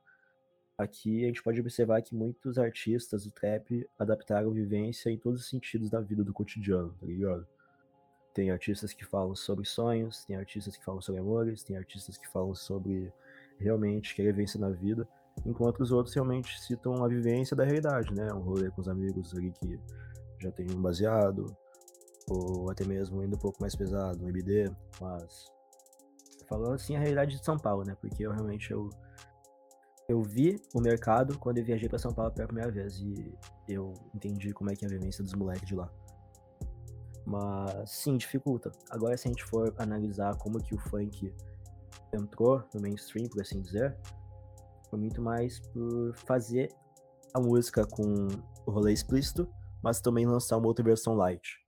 aqui 0.77 1.25
a 1.25 1.27
gente 1.27 1.43
pode 1.43 1.61
observar 1.61 2.03
que 2.03 2.15
muitos 2.15 2.59
artistas 2.59 3.25
do 3.25 3.31
trap 3.31 3.89
adaptaram 3.99 4.51
vivência 4.53 5.11
em 5.11 5.19
todos 5.19 5.41
os 5.41 5.49
sentidos 5.49 5.91
da 5.91 6.01
vida 6.01 6.23
do 6.23 6.33
cotidiano, 6.33 6.95
tá 7.01 7.07
ligado? 7.07 7.47
Tem 8.33 8.51
artistas 8.51 8.93
que 8.93 9.05
falam 9.05 9.35
sobre 9.35 9.65
sonhos, 9.67 10.25
tem 10.25 10.37
artistas 10.37 10.77
que 10.77 10.85
falam 10.85 11.01
sobre 11.01 11.21
amores, 11.21 11.65
tem 11.65 11.77
artistas 11.77 12.17
que 12.17 12.29
falam 12.29 12.55
sobre 12.55 13.13
realmente 13.59 14.15
querer 14.15 14.33
vencer 14.33 14.61
na 14.61 14.71
vida, 14.71 15.09
enquanto 15.45 15.81
os 15.81 15.91
outros 15.91 16.15
realmente 16.15 16.61
citam 16.61 17.05
a 17.05 17.09
vivência 17.09 17.57
da 17.57 17.65
realidade, 17.65 18.15
né? 18.15 18.33
Um 18.33 18.41
rolê 18.41 18.71
com 18.71 18.81
os 18.81 18.89
amigos 18.89 19.35
ali 19.35 19.51
que 19.53 19.81
já 20.39 20.53
tem 20.53 20.71
um 20.71 20.81
baseado, 20.81 21.57
ou 22.29 22.71
até 22.71 22.85
mesmo 22.85 23.23
indo 23.25 23.35
um 23.35 23.41
pouco 23.41 23.61
mais 23.61 23.75
pesado, 23.75 24.25
um 24.25 24.29
MD, 24.29 24.71
mas 25.01 25.51
falando 26.49 26.75
assim 26.75 26.97
a 26.97 26.99
realidade 26.99 27.37
de 27.37 27.45
São 27.45 27.57
Paulo, 27.57 27.85
né? 27.85 27.97
Porque 28.01 28.27
eu 28.27 28.33
realmente 28.33 28.71
eu 28.71 28.89
eu 30.09 30.23
vi 30.23 30.59
o 30.75 30.81
mercado 30.81 31.39
quando 31.39 31.59
eu 31.59 31.65
viajei 31.65 31.87
pra 31.87 31.99
São 31.99 32.15
Paulo 32.15 32.33
pela 32.33 32.47
primeira 32.47 32.73
vez 32.73 32.99
e 32.99 33.37
eu 33.69 33.93
entendi 34.15 34.55
como 34.55 34.71
é 34.71 34.75
que 34.75 34.85
é 34.85 34.89
a 34.89 34.91
vivência 34.91 35.23
dos 35.23 35.35
moleques 35.35 35.69
de 35.69 35.75
lá. 35.75 35.93
Mas 37.27 37.91
sim, 37.91 38.17
dificulta. 38.17 38.73
Agora 38.89 39.17
se 39.19 39.29
a 39.29 39.31
gente 39.31 39.45
for 39.45 39.75
analisar 39.77 40.35
como 40.39 40.63
que 40.63 40.75
o 40.75 40.79
funk 40.79 41.35
entrou 42.15 42.65
no 42.73 42.81
mainstream, 42.81 43.29
por 43.29 43.43
assim 43.43 43.61
dizer, 43.61 43.95
foi 44.89 44.99
muito 44.99 45.21
mais 45.21 45.61
por 45.61 46.17
fazer 46.27 46.73
a 47.35 47.41
música 47.41 47.87
com 47.87 48.29
o 48.67 48.71
rolê 48.71 48.95
explícito, 48.95 49.47
mas 49.83 50.01
também 50.01 50.27
lançar 50.27 50.57
uma 50.57 50.69
outra 50.69 50.83
versão 50.83 51.15
light. 51.15 51.59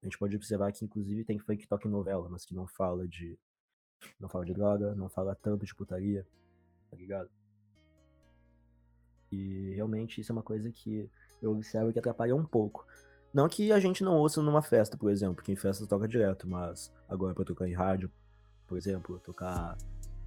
A 0.00 0.06
gente 0.06 0.16
pode 0.16 0.36
observar 0.36 0.70
que 0.70 0.84
inclusive 0.84 1.24
tem 1.24 1.40
funk 1.40 1.62
que 1.62 1.68
toca 1.68 1.88
em 1.88 1.90
novela, 1.90 2.28
mas 2.30 2.46
que 2.46 2.54
não 2.54 2.68
fala 2.68 3.08
de 3.08 3.36
não 4.18 4.28
fala 4.28 4.44
de 4.44 4.54
droga, 4.54 4.94
não 4.94 5.08
fala 5.08 5.34
tanto 5.34 5.64
de 5.64 5.74
putaria, 5.74 6.26
tá 6.90 6.96
ligado? 6.96 7.30
E 9.30 9.72
realmente 9.74 10.20
isso 10.20 10.32
é 10.32 10.34
uma 10.34 10.42
coisa 10.42 10.70
que 10.70 11.08
eu 11.40 11.52
observo 11.52 11.92
que 11.92 11.98
atrapalha 11.98 12.34
um 12.34 12.44
pouco. 12.44 12.86
Não 13.32 13.48
que 13.48 13.70
a 13.70 13.78
gente 13.78 14.02
não 14.02 14.16
ouça 14.16 14.42
numa 14.42 14.60
festa, 14.60 14.96
por 14.96 15.10
exemplo, 15.10 15.36
porque 15.36 15.52
em 15.52 15.56
festa 15.56 15.86
toca 15.86 16.08
direto, 16.08 16.48
mas 16.48 16.92
agora 17.08 17.34
pra 17.34 17.44
tocar 17.44 17.68
em 17.68 17.74
rádio, 17.74 18.10
por 18.66 18.76
exemplo, 18.76 19.20
tocar 19.20 19.78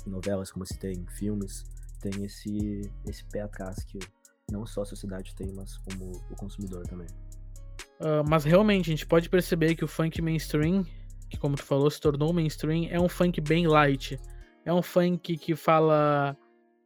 em 0.08 0.10
novelas, 0.10 0.52
como 0.52 0.66
se 0.66 0.78
tem 0.80 1.00
em 1.00 1.08
filmes, 1.08 1.66
tem 2.00 2.24
esse, 2.24 2.90
esse 3.06 3.26
pé 3.26 3.42
atrás 3.42 3.84
que 3.84 4.00
não 4.50 4.66
só 4.66 4.84
a 4.84 4.86
sociedade 4.86 5.36
tem, 5.36 5.52
mas 5.54 5.78
como 5.80 6.12
o 6.30 6.36
consumidor 6.36 6.86
também. 6.88 7.08
Uh, 8.00 8.24
mas 8.28 8.44
realmente, 8.44 8.90
a 8.90 8.94
gente 8.94 9.06
pode 9.06 9.30
perceber 9.30 9.76
que 9.76 9.84
o 9.84 9.88
funk 9.88 10.22
mainstream, 10.22 10.86
que 11.34 11.40
como 11.40 11.56
tu 11.56 11.64
falou, 11.64 11.90
se 11.90 12.00
tornou 12.00 12.32
mainstream, 12.32 12.88
é 12.90 13.00
um 13.00 13.10
funk 13.10 13.42
bem 13.42 13.68
light. 13.68 14.20
É 14.64 14.72
um 14.72 14.82
funk 14.82 15.36
que 15.38 15.56
fala 15.56 16.38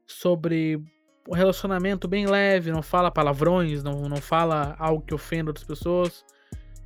sobre 0.08 0.82
um 1.28 1.34
relacionamento 1.34 2.08
bem 2.08 2.26
leve, 2.26 2.72
não 2.72 2.82
fala 2.82 3.12
palavrões, 3.12 3.84
não, 3.84 4.04
não 4.04 4.18
fala 4.18 4.76
algo 4.80 5.04
que 5.06 5.14
ofenda 5.14 5.50
outras 5.50 5.68
pessoas. 5.68 6.26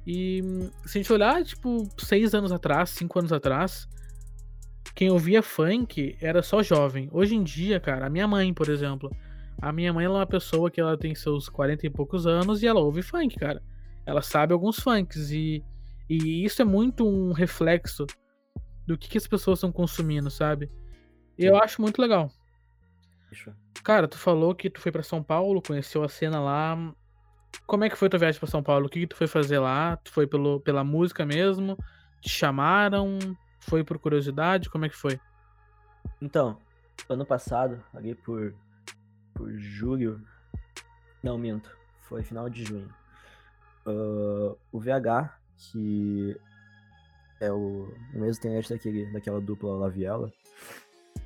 E 0.05 0.41
se 0.85 0.97
a 0.97 1.01
gente 1.01 1.13
olhar, 1.13 1.43
tipo, 1.43 1.87
seis 1.99 2.33
anos 2.33 2.51
atrás, 2.51 2.89
cinco 2.89 3.19
anos 3.19 3.31
atrás, 3.31 3.87
quem 4.95 5.11
ouvia 5.11 5.43
funk 5.43 6.17
era 6.19 6.41
só 6.41 6.63
jovem. 6.63 7.07
Hoje 7.11 7.35
em 7.35 7.43
dia, 7.43 7.79
cara, 7.79 8.07
a 8.07 8.09
minha 8.09 8.27
mãe, 8.27 8.51
por 8.51 8.67
exemplo, 8.69 9.11
a 9.61 9.71
minha 9.71 9.93
mãe 9.93 10.05
é 10.05 10.09
uma 10.09 10.25
pessoa 10.25 10.71
que 10.71 10.81
ela 10.81 10.97
tem 10.97 11.13
seus 11.13 11.47
40 11.47 11.85
e 11.85 11.89
poucos 11.91 12.25
anos 12.25 12.63
e 12.63 12.67
ela 12.67 12.79
ouve 12.79 13.03
funk, 13.03 13.37
cara. 13.37 13.61
Ela 14.03 14.23
sabe 14.23 14.53
alguns 14.53 14.79
funks 14.79 15.29
e, 15.29 15.63
e 16.13 16.43
isso 16.43 16.61
é 16.61 16.65
muito 16.65 17.07
um 17.07 17.31
reflexo 17.31 18.05
do 18.85 18.97
que, 18.97 19.07
que 19.07 19.17
as 19.17 19.25
pessoas 19.25 19.59
estão 19.59 19.71
consumindo, 19.71 20.29
sabe? 20.29 20.69
E 21.37 21.45
eu 21.45 21.55
acho 21.55 21.81
muito 21.81 22.01
legal. 22.01 22.29
Cara, 23.81 24.09
tu 24.09 24.17
falou 24.17 24.53
que 24.53 24.69
tu 24.69 24.81
foi 24.81 24.91
para 24.91 25.03
São 25.03 25.23
Paulo, 25.23 25.61
conheceu 25.61 26.03
a 26.03 26.09
cena 26.09 26.41
lá. 26.41 26.77
Como 27.65 27.85
é 27.85 27.89
que 27.89 27.95
foi 27.95 28.09
tua 28.09 28.19
viagem 28.19 28.37
para 28.41 28.49
São 28.49 28.61
Paulo? 28.61 28.87
O 28.87 28.89
que, 28.89 28.99
que 28.99 29.07
tu 29.07 29.15
foi 29.15 29.25
fazer 29.25 29.59
lá? 29.59 29.95
Tu 30.03 30.11
foi 30.11 30.27
pelo, 30.27 30.59
pela 30.59 30.83
música 30.83 31.25
mesmo? 31.25 31.77
Te 32.19 32.27
chamaram? 32.27 33.17
Foi 33.61 33.81
por 33.81 33.97
curiosidade? 33.97 34.69
Como 34.69 34.83
é 34.83 34.89
que 34.89 34.97
foi? 34.97 35.17
Então, 36.21 36.57
ano 37.07 37.25
passado, 37.25 37.81
ali 37.93 38.15
por, 38.15 38.53
por 39.33 39.49
julho. 39.57 40.21
Não, 41.23 41.37
minto. 41.37 41.73
Foi 42.01 42.21
final 42.21 42.49
de 42.49 42.65
junho. 42.65 42.93
Uh, 43.85 44.57
o 44.73 44.77
VH, 44.77 45.40
que 45.61 46.35
é 47.39 47.51
o, 47.51 47.93
o 48.13 48.19
mesmo 48.19 48.39
internet 48.39 48.69
daquele, 48.69 49.11
daquela 49.11 49.39
dupla 49.39 49.77
Laviela, 49.77 50.31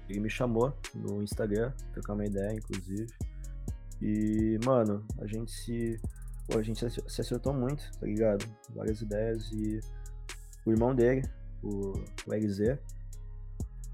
ele 0.10 0.20
me 0.20 0.30
chamou 0.30 0.74
no 0.94 1.24
Instagram, 1.24 1.72
trocar 1.94 2.14
uma 2.14 2.26
ideia, 2.26 2.54
inclusive. 2.54 3.08
E, 4.02 4.60
mano, 4.66 5.06
a 5.20 5.26
gente 5.26 5.52
se. 5.52 6.00
Pô, 6.48 6.60
a 6.60 6.62
gente 6.62 6.88
se 6.90 7.22
acertou 7.22 7.54
muito, 7.54 7.84
tá 8.00 8.06
ligado? 8.06 8.46
Várias 8.76 9.02
ideias 9.02 9.52
e 9.52 9.80
o 10.66 10.72
irmão 10.72 10.94
dele, 10.94 11.28
o, 11.64 11.94
o 12.28 12.34
LZ, 12.34 12.78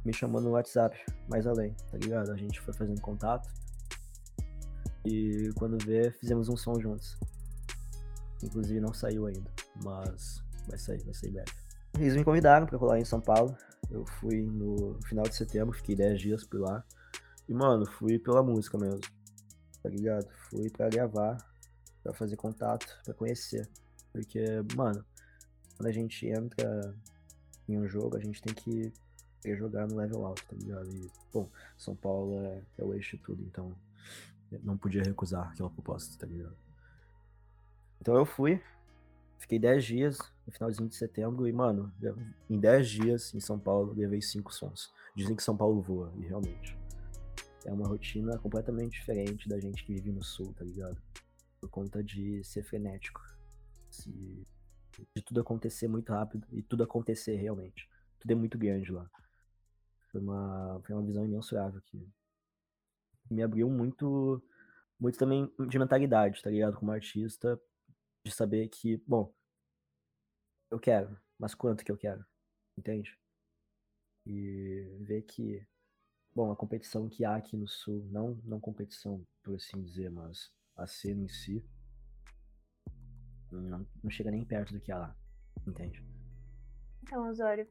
me 0.03 0.13
chamou 0.13 0.41
no 0.41 0.51
WhatsApp, 0.51 0.97
mais 1.29 1.47
além, 1.47 1.73
tá 1.89 1.97
ligado? 1.97 2.31
A 2.31 2.35
gente 2.35 2.59
foi 2.59 2.73
fazendo 2.73 2.99
contato. 2.99 3.47
E 5.05 5.49
quando 5.55 5.77
vê, 5.83 6.11
fizemos 6.11 6.49
um 6.49 6.57
som 6.57 6.79
juntos. 6.79 7.17
Inclusive 8.43 8.81
não 8.81 8.93
saiu 8.93 9.27
ainda, 9.27 9.49
mas 9.83 10.43
vai 10.67 10.77
sair, 10.77 11.03
vai 11.03 11.13
sair 11.13 11.31
breve. 11.31 11.51
Eles 11.95 12.15
me 12.15 12.23
convidaram 12.23 12.65
pra 12.65 12.79
colar 12.79 12.99
em 12.99 13.05
São 13.05 13.19
Paulo. 13.19 13.55
Eu 13.89 14.05
fui 14.05 14.41
no 14.43 14.97
final 15.03 15.23
de 15.25 15.35
setembro, 15.35 15.75
fiquei 15.75 15.95
10 15.95 16.21
dias 16.21 16.43
por 16.45 16.61
lá. 16.61 16.83
E, 17.47 17.53
mano, 17.53 17.85
fui 17.85 18.17
pela 18.17 18.41
música 18.41 18.77
mesmo. 18.77 19.01
Tá 19.83 19.89
ligado? 19.89 20.27
Fui 20.49 20.69
pra 20.69 20.89
gravar, 20.89 21.37
pra 22.03 22.13
fazer 22.13 22.37
contato, 22.37 22.99
pra 23.03 23.13
conhecer. 23.13 23.67
Porque, 24.13 24.45
mano, 24.75 25.03
quando 25.75 25.87
a 25.87 25.91
gente 25.91 26.27
entra 26.27 26.95
em 27.67 27.77
um 27.77 27.87
jogo, 27.87 28.15
a 28.15 28.19
gente 28.19 28.41
tem 28.41 28.53
que 28.53 28.93
jogar 29.55 29.87
no 29.87 29.95
level 29.95 30.25
alto, 30.25 30.45
tá 30.45 30.55
ligado? 30.55 30.89
E, 30.95 31.09
bom, 31.33 31.49
São 31.77 31.95
Paulo 31.95 32.39
é, 32.39 32.61
é 32.77 32.83
o 32.83 32.93
eixo 32.93 33.17
de 33.17 33.23
tudo, 33.23 33.43
então 33.43 33.75
não 34.63 34.77
podia 34.77 35.01
recusar 35.01 35.49
aquela 35.51 35.69
proposta, 35.69 36.17
tá 36.19 36.27
ligado? 36.27 36.55
Então 37.99 38.15
eu 38.15 38.25
fui, 38.25 38.61
fiquei 39.41 39.57
10 39.57 39.83
dias, 39.83 40.19
no 40.45 40.53
finalzinho 40.53 40.87
de 40.87 40.95
setembro, 40.95 41.47
e, 41.47 41.51
mano, 41.51 41.91
em 42.49 42.59
10 42.59 42.89
dias 42.89 43.33
em 43.33 43.39
São 43.39 43.59
Paulo, 43.59 43.93
levei 43.93 44.21
5 44.21 44.53
sons. 44.53 44.93
Dizem 45.15 45.35
que 45.35 45.43
São 45.43 45.57
Paulo 45.57 45.81
voa, 45.81 46.13
e 46.17 46.21
realmente. 46.21 46.77
É 47.65 47.73
uma 47.73 47.87
rotina 47.87 48.37
completamente 48.37 48.93
diferente 48.93 49.49
da 49.49 49.59
gente 49.59 49.83
que 49.83 49.93
vive 49.93 50.11
no 50.11 50.23
sul, 50.23 50.53
tá 50.53 50.63
ligado? 50.63 51.01
Por 51.59 51.69
conta 51.69 52.03
de 52.03 52.43
ser 52.43 52.63
frenético. 52.63 53.21
de 55.15 55.21
tudo 55.25 55.41
acontecer 55.41 55.87
muito 55.87 56.11
rápido 56.11 56.47
e 56.51 56.61
tudo 56.61 56.83
acontecer 56.83 57.35
realmente. 57.35 57.89
Tudo 58.19 58.31
é 58.31 58.35
muito 58.35 58.57
grande 58.57 58.91
lá. 58.91 59.09
Foi 60.11 60.21
uma, 60.21 60.79
foi 60.85 60.95
uma 60.95 61.05
visão 61.05 61.25
imensurável 61.25 61.81
que 61.81 62.07
me 63.29 63.41
abriu 63.41 63.69
muito, 63.69 64.43
muito 64.99 65.17
também 65.17 65.51
de 65.67 65.79
mentalidade, 65.79 66.41
tá 66.41 66.49
ligado? 66.49 66.77
Como 66.77 66.91
artista, 66.91 67.59
de 68.23 68.31
saber 68.31 68.67
que, 68.69 68.97
bom, 69.07 69.33
eu 70.69 70.79
quero, 70.79 71.19
mas 71.37 71.55
quanto 71.55 71.83
que 71.83 71.91
eu 71.91 71.97
quero, 71.97 72.25
entende? 72.77 73.17
E 74.25 74.97
ver 75.01 75.23
que, 75.23 75.65
bom, 76.33 76.51
a 76.51 76.55
competição 76.55 77.09
que 77.09 77.25
há 77.25 77.35
aqui 77.35 77.57
no 77.57 77.67
Sul, 77.67 78.05
não, 78.11 78.35
não 78.43 78.59
competição 78.59 79.25
por 79.43 79.55
assim 79.55 79.81
dizer, 79.81 80.09
mas 80.09 80.51
a 80.75 80.85
cena 80.85 81.23
em 81.23 81.29
si, 81.29 81.65
não, 83.51 83.85
não 84.03 84.09
chega 84.09 84.31
nem 84.31 84.45
perto 84.45 84.73
do 84.73 84.79
que 84.79 84.91
há 84.91 84.97
lá, 84.97 85.15
entende? 85.67 86.05
Então, 87.03 87.27
Osório, 87.27 87.67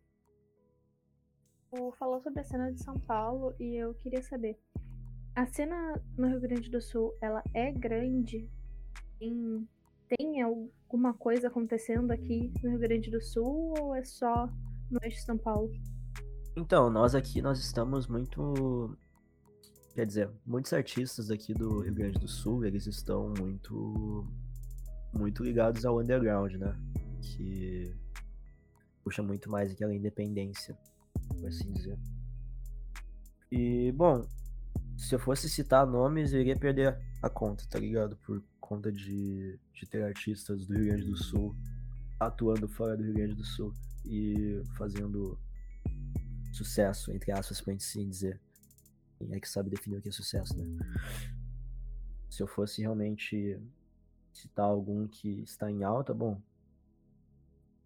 tu 1.71 1.93
falou 1.93 2.21
sobre 2.21 2.41
a 2.41 2.45
cena 2.45 2.73
de 2.73 2.83
São 2.83 2.99
Paulo 2.99 3.55
e 3.59 3.77
eu 3.77 3.95
queria 3.95 4.23
saber, 4.23 4.61
a 5.35 5.47
cena 5.47 5.95
no 6.19 6.27
Rio 6.27 6.41
Grande 6.41 6.69
do 6.69 6.81
Sul, 6.81 7.17
ela 7.21 7.43
é 7.55 7.71
grande 7.71 8.51
em 9.21 9.67
tem 10.17 10.43
alguma 10.43 11.15
coisa 11.15 11.49
acontecendo 11.49 12.11
aqui 12.11 12.53
no 12.63 12.71
Rio 12.71 12.79
Grande 12.79 13.11
do 13.11 13.21
Sul 13.21 13.75
ou 13.79 13.95
é 13.95 14.05
só 14.05 14.47
no 14.91 14.99
eixo 15.03 15.19
de 15.19 15.25
São 15.25 15.39
Paulo? 15.39 15.71
Então, 16.57 16.91
nós 16.91 17.15
aqui 17.15 17.41
nós 17.41 17.59
estamos 17.61 18.09
muito 18.09 18.97
quer 19.95 20.07
dizer, 20.07 20.31
muitos 20.47 20.73
artistas 20.73 21.31
aqui 21.31 21.53
do 21.53 21.81
Rio 21.81 21.95
Grande 21.95 22.19
do 22.19 22.29
Sul, 22.29 22.65
eles 22.65 22.87
estão 22.87 23.33
muito 23.39 24.27
muito 25.13 25.43
ligados 25.43 25.85
ao 25.85 26.01
underground, 26.01 26.55
né? 26.55 26.77
Que 27.21 27.93
puxa 29.03 29.23
muito 29.23 29.51
mais 29.51 29.73
aquela 29.73 29.95
independência, 29.95 30.77
por 31.29 31.47
assim 31.47 31.73
dizer. 31.73 31.99
E, 33.51 33.91
bom, 33.93 34.25
se 34.97 35.15
eu 35.15 35.19
fosse 35.19 35.49
citar 35.49 35.87
nomes, 35.87 36.33
eu 36.33 36.41
iria 36.41 36.57
perder 36.57 36.97
a 37.23 37.29
conta, 37.29 37.65
tá 37.69 37.79
ligado? 37.79 38.17
Por 38.19 38.43
conta 38.71 38.93
de, 38.93 39.59
de 39.75 39.85
ter 39.85 40.05
artistas 40.05 40.65
do 40.65 40.75
Rio 40.75 40.85
Grande 40.85 41.05
do 41.05 41.17
Sul 41.17 41.57
atuando 42.21 42.69
fora 42.69 42.97
do 42.97 43.03
Rio 43.03 43.15
Grande 43.15 43.35
do 43.35 43.43
Sul 43.43 43.75
e 44.05 44.63
fazendo 44.79 45.37
sucesso, 46.53 47.11
entre 47.11 47.33
aspas, 47.33 47.61
pra 47.61 47.73
gente 47.73 47.83
sim 47.83 48.09
dizer. 48.09 48.41
Quem 49.19 49.35
é 49.35 49.41
que 49.41 49.49
sabe 49.49 49.71
definir 49.71 49.97
o 49.97 50.01
que 50.01 50.09
é 50.09 50.13
sucesso, 50.13 50.57
né? 50.57 50.65
Se 52.31 52.45
eu 52.45 52.47
fosse 52.47 52.81
realmente 52.81 53.61
citar 54.33 54.67
algum 54.67 55.09
que 55.09 55.43
está 55.43 55.69
em 55.69 55.83
alta, 55.83 56.15
bom. 56.15 56.41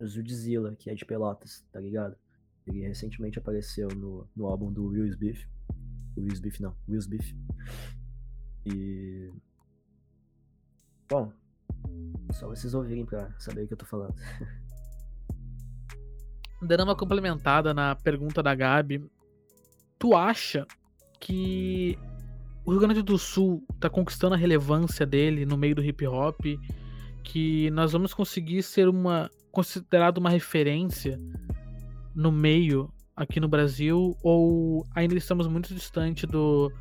Zudzilla, 0.05 0.77
que 0.77 0.91
é 0.91 0.95
de 0.95 1.07
Pelotas, 1.07 1.65
tá 1.73 1.81
ligado? 1.81 2.15
Ele 2.67 2.87
recentemente 2.87 3.39
apareceu 3.39 3.89
no, 3.89 4.29
no 4.37 4.47
álbum 4.47 4.71
do 4.71 4.89
Will 4.89 5.07
Smith. 5.07 5.49
Will 6.15 6.35
Smith 6.35 6.61
não, 6.61 6.77
Will 6.87 6.99
Smith. 6.99 7.35
E 8.67 9.33
Bom, 11.09 11.33
só 12.33 12.49
vocês 12.49 12.75
ouvirem 12.75 13.05
pra 13.05 13.31
saber 13.39 13.65
o 13.65 13.67
que 13.67 13.75
eu 13.75 13.79
tô 13.79 13.87
falando. 13.87 14.15
Dando 16.63 16.85
uma 16.85 16.97
complementada 16.97 17.75
na 17.75 17.95
pergunta 17.95 18.43
da 18.43 18.55
Gabi, 18.55 19.05
tu 19.99 20.15
acha 20.15 20.67
que 21.21 21.99
o 22.65 22.71
Rio 22.71 22.81
Grande 22.81 23.03
do 23.03 23.19
Sul 23.19 23.63
tá 23.79 23.91
conquistando 23.91 24.35
a 24.35 24.39
relevância 24.39 25.05
dele 25.05 25.45
no 25.45 25.57
meio 25.57 25.75
do 25.75 25.85
hip 25.85 26.07
hop, 26.07 26.41
que 27.23 27.71
nós 27.71 27.93
vamos 27.93 28.15
conseguir 28.15 28.63
ser 28.63 28.89
uma 28.89 29.31
considerado 29.53 30.19
uma 30.19 30.31
referência 30.31 31.21
no 32.15 32.33
meio 32.33 32.93
aqui 33.15 33.39
no 33.39 33.47
Brasil 33.47 34.17
ou 34.23 34.85
ainda 34.95 35.15
estamos 35.15 35.47
muito 35.47 35.73
distante 35.73 36.27
do 36.27 36.73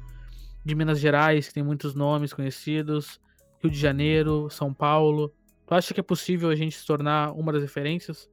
de 0.66 0.74
Minas 0.74 1.00
Gerais, 1.00 1.50
que 1.50 1.54
tem 1.54 1.64
muitos 1.64 1.94
nomes 1.94 2.34
conhecidos, 2.34 3.20
Rio 3.64 3.72
de 3.72 3.80
Janeiro, 3.80 4.50
São 4.50 4.74
Paulo. 4.74 5.34
Tu 5.66 5.74
acha 5.74 5.94
que 5.94 6.00
é 6.02 6.04
possível 6.04 6.50
a 6.50 6.56
gente 6.56 6.78
se 6.78 6.86
tornar 6.86 7.32
uma 7.32 7.54
das 7.54 7.62
referências? 7.62 8.30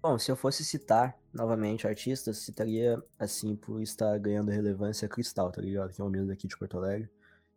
Bom, 0.00 0.18
se 0.18 0.30
eu 0.30 0.36
fosse 0.36 0.64
citar 0.64 1.14
novamente 1.30 1.86
artistas, 1.86 2.38
citaria, 2.38 3.02
assim, 3.18 3.54
por 3.54 3.82
estar 3.82 4.18
ganhando 4.18 4.50
relevância 4.50 5.06
Cristal, 5.06 5.52
tá 5.52 5.60
ligado? 5.60 5.92
Que 5.92 6.00
é 6.00 6.04
uma 6.04 6.10
menina 6.10 6.30
daqui 6.30 6.48
de 6.48 6.56
Porto 6.56 6.78
Alegre. 6.78 7.10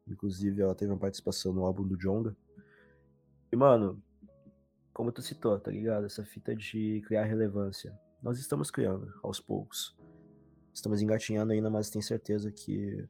Inclusive, 0.06 0.62
ela 0.62 0.76
teve 0.76 0.92
uma 0.92 1.00
participação 1.00 1.54
no 1.54 1.64
álbum 1.64 1.88
do 1.88 1.96
Jonga. 1.96 2.36
E, 3.52 3.56
mano, 3.56 4.04
como 4.94 5.14
tu 5.14 5.22
citou, 5.22 5.58
tá 5.58 5.72
ligado? 5.72 6.08
Essa 6.08 6.26
fita 6.26 6.54
de 6.54 7.02
criar 7.08 7.24
relevância. 7.24 7.98
Nós 8.22 8.38
estamos 8.38 8.70
criando, 8.70 9.14
aos 9.24 9.40
poucos. 9.40 9.96
Estamos 10.74 11.02
engatinhando 11.02 11.54
ainda, 11.54 11.70
mas 11.70 11.90
tenho 11.90 12.04
certeza 12.04 12.52
que 12.52 13.08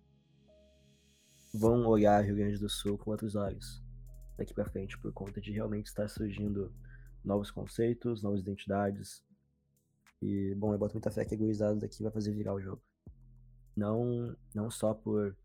vão 1.54 1.86
olhar 1.86 2.24
Rio 2.24 2.36
Grande 2.36 2.58
do 2.58 2.70
Sul 2.70 2.98
com 2.98 3.12
outros 3.12 3.36
olhos 3.36 3.82
daqui 4.38 4.54
para 4.54 4.70
frente, 4.70 4.98
por 4.98 5.14
conta 5.14 5.40
de 5.40 5.52
realmente 5.52 5.88
estar 5.88 6.08
surgindo 6.10 6.74
novos 7.24 7.52
conceitos, 7.52 8.24
novas 8.24 8.42
identidades. 8.42 9.24
E, 10.22 10.56
bom, 10.56 10.74
eu 10.74 10.80
boto 10.80 10.96
muita 10.96 11.12
fé 11.12 11.26
que 11.26 11.36
a 11.36 11.38
gurizada 11.38 11.76
daqui 11.76 12.02
vai 12.02 12.12
fazer 12.12 12.34
virar 12.34 12.54
o 12.54 12.62
jogo. 12.62 12.82
Não, 13.76 14.36
não 14.54 14.70
só 14.70 14.94
por 14.94 15.36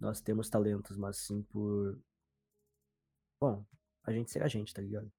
nós 0.00 0.20
termos 0.20 0.48
talentos, 0.48 0.96
mas 0.96 1.18
sim 1.18 1.42
por. 1.42 1.98
Bom, 3.40 3.64
a 4.04 4.12
gente 4.12 4.30
ser 4.30 4.42
a 4.42 4.48
gente, 4.48 4.72
tá 4.72 4.80
ligado? 4.80 5.10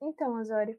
Então, 0.00 0.36
Azori, 0.36 0.78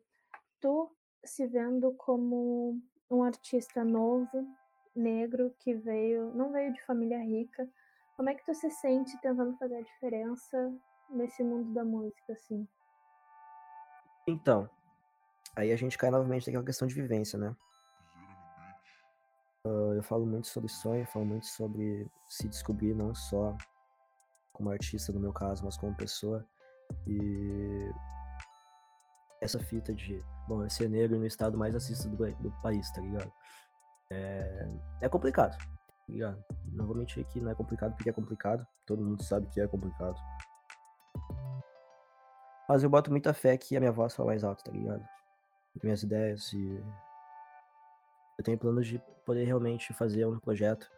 tu 0.60 0.92
se 1.24 1.46
vendo 1.48 1.94
como 1.94 2.82
um 3.10 3.24
artista 3.24 3.84
novo, 3.84 4.48
negro, 4.96 5.54
que 5.60 5.74
veio, 5.74 6.34
não 6.34 6.52
veio 6.52 6.74
de 6.74 6.82
família 6.86 7.20
rica, 7.20 7.70
como 8.20 8.30
é 8.30 8.36
que 8.36 8.44
tu 8.44 8.54
se 8.54 8.70
sente 8.70 9.18
tentando 9.22 9.56
fazer 9.58 9.78
a 9.78 9.82
diferença 9.82 10.74
nesse 11.10 11.42
mundo 11.42 11.74
da 11.74 11.86
música, 11.86 12.34
assim? 12.34 12.68
Então, 14.28 14.70
aí 15.56 15.72
a 15.72 15.78
gente 15.78 15.98
cai 15.98 16.10
novamente 16.10 16.46
naquela 16.46 16.66
questão 16.66 16.86
de 16.86 16.94
vivência, 16.94 17.40
né? 17.40 17.56
Uh, 19.66 19.94
eu 19.94 20.04
falo 20.04 20.26
muito 20.26 20.48
sobre 20.48 20.70
sonho, 20.70 21.08
falo 21.08 21.24
muito 21.24 21.46
sobre 21.46 22.12
se 22.28 22.50
descobrir 22.50 22.94
não 22.94 23.16
só 23.16 23.56
como 24.52 24.70
artista 24.70 25.14
no 25.14 25.20
meu 25.22 25.32
caso, 25.32 25.64
mas 25.64 25.78
como 25.78 25.96
pessoa. 25.96 26.46
E 27.08 27.90
essa 29.40 29.60
fita 29.60 29.94
de, 29.94 30.22
bom, 30.46 30.62
eu 30.62 30.70
ser 30.70 30.90
negro 30.90 31.18
no 31.18 31.26
estado 31.26 31.58
mais 31.58 31.74
assistido 31.74 32.18
do, 32.18 32.36
do 32.36 32.52
país, 32.62 32.92
tá 32.92 33.00
ligado? 33.00 33.32
É, 34.12 34.70
é 35.04 35.08
complicado, 35.08 35.58
ligado? 36.10 36.44
Não 36.72 36.86
vou 36.86 36.96
mentir 36.96 37.26
que 37.26 37.40
não 37.40 37.52
é 37.52 37.56
complicado 37.56 37.96
porque 37.96 38.10
é 38.10 38.14
complicado, 38.14 38.66
todo 38.86 39.04
mundo 39.04 39.24
sabe 39.24 39.48
que 39.48 39.60
é 39.62 39.68
complicado. 39.68 40.18
Mas 42.68 42.84
eu 42.84 42.90
boto 42.90 43.10
muita 43.10 43.34
fé 43.34 43.58
que 43.58 43.76
a 43.76 43.80
minha 43.80 43.92
voz 43.92 44.16
fala 44.16 44.28
mais 44.28 44.44
alto, 44.44 44.64
tá 44.64 44.72
ligado? 44.72 45.04
Minhas 45.84 46.04
ideias 46.04 46.54
e. 46.54 46.84
Eu 48.38 48.44
tenho 48.44 48.58
planos 48.58 48.88
de 48.88 49.00
poder 49.26 49.44
realmente 49.44 49.92
fazer 49.94 50.26
um 50.26 50.40
projeto 50.40 50.90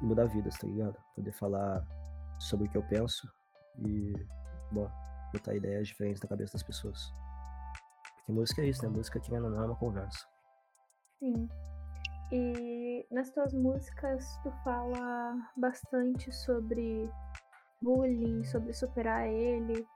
e 0.00 0.04
mudar 0.04 0.26
vidas, 0.26 0.56
tá 0.58 0.66
ligado? 0.66 0.96
Poder 1.14 1.32
falar 1.32 1.84
sobre 2.38 2.68
o 2.68 2.70
que 2.70 2.76
eu 2.76 2.82
penso 2.82 3.26
e, 3.78 4.14
bom, 4.70 4.90
botar 5.32 5.54
ideias 5.54 5.88
diferentes 5.88 6.22
na 6.22 6.28
cabeça 6.28 6.52
das 6.52 6.62
pessoas. 6.62 7.12
Porque 8.16 8.32
música 8.32 8.62
é 8.62 8.66
isso, 8.66 8.82
né? 8.82 8.88
Música, 8.88 9.20
ou 9.30 9.40
não, 9.40 9.62
é 9.62 9.66
uma 9.66 9.76
conversa. 9.76 10.26
Sim. 11.18 11.48
E 12.32 13.06
nas 13.10 13.30
tuas 13.30 13.52
músicas 13.52 14.38
tu 14.42 14.50
fala 14.64 15.36
bastante 15.56 16.32
sobre 16.32 17.08
bullying, 17.80 18.42
sobre 18.44 18.72
superar 18.72 19.28
ele. 19.28 19.86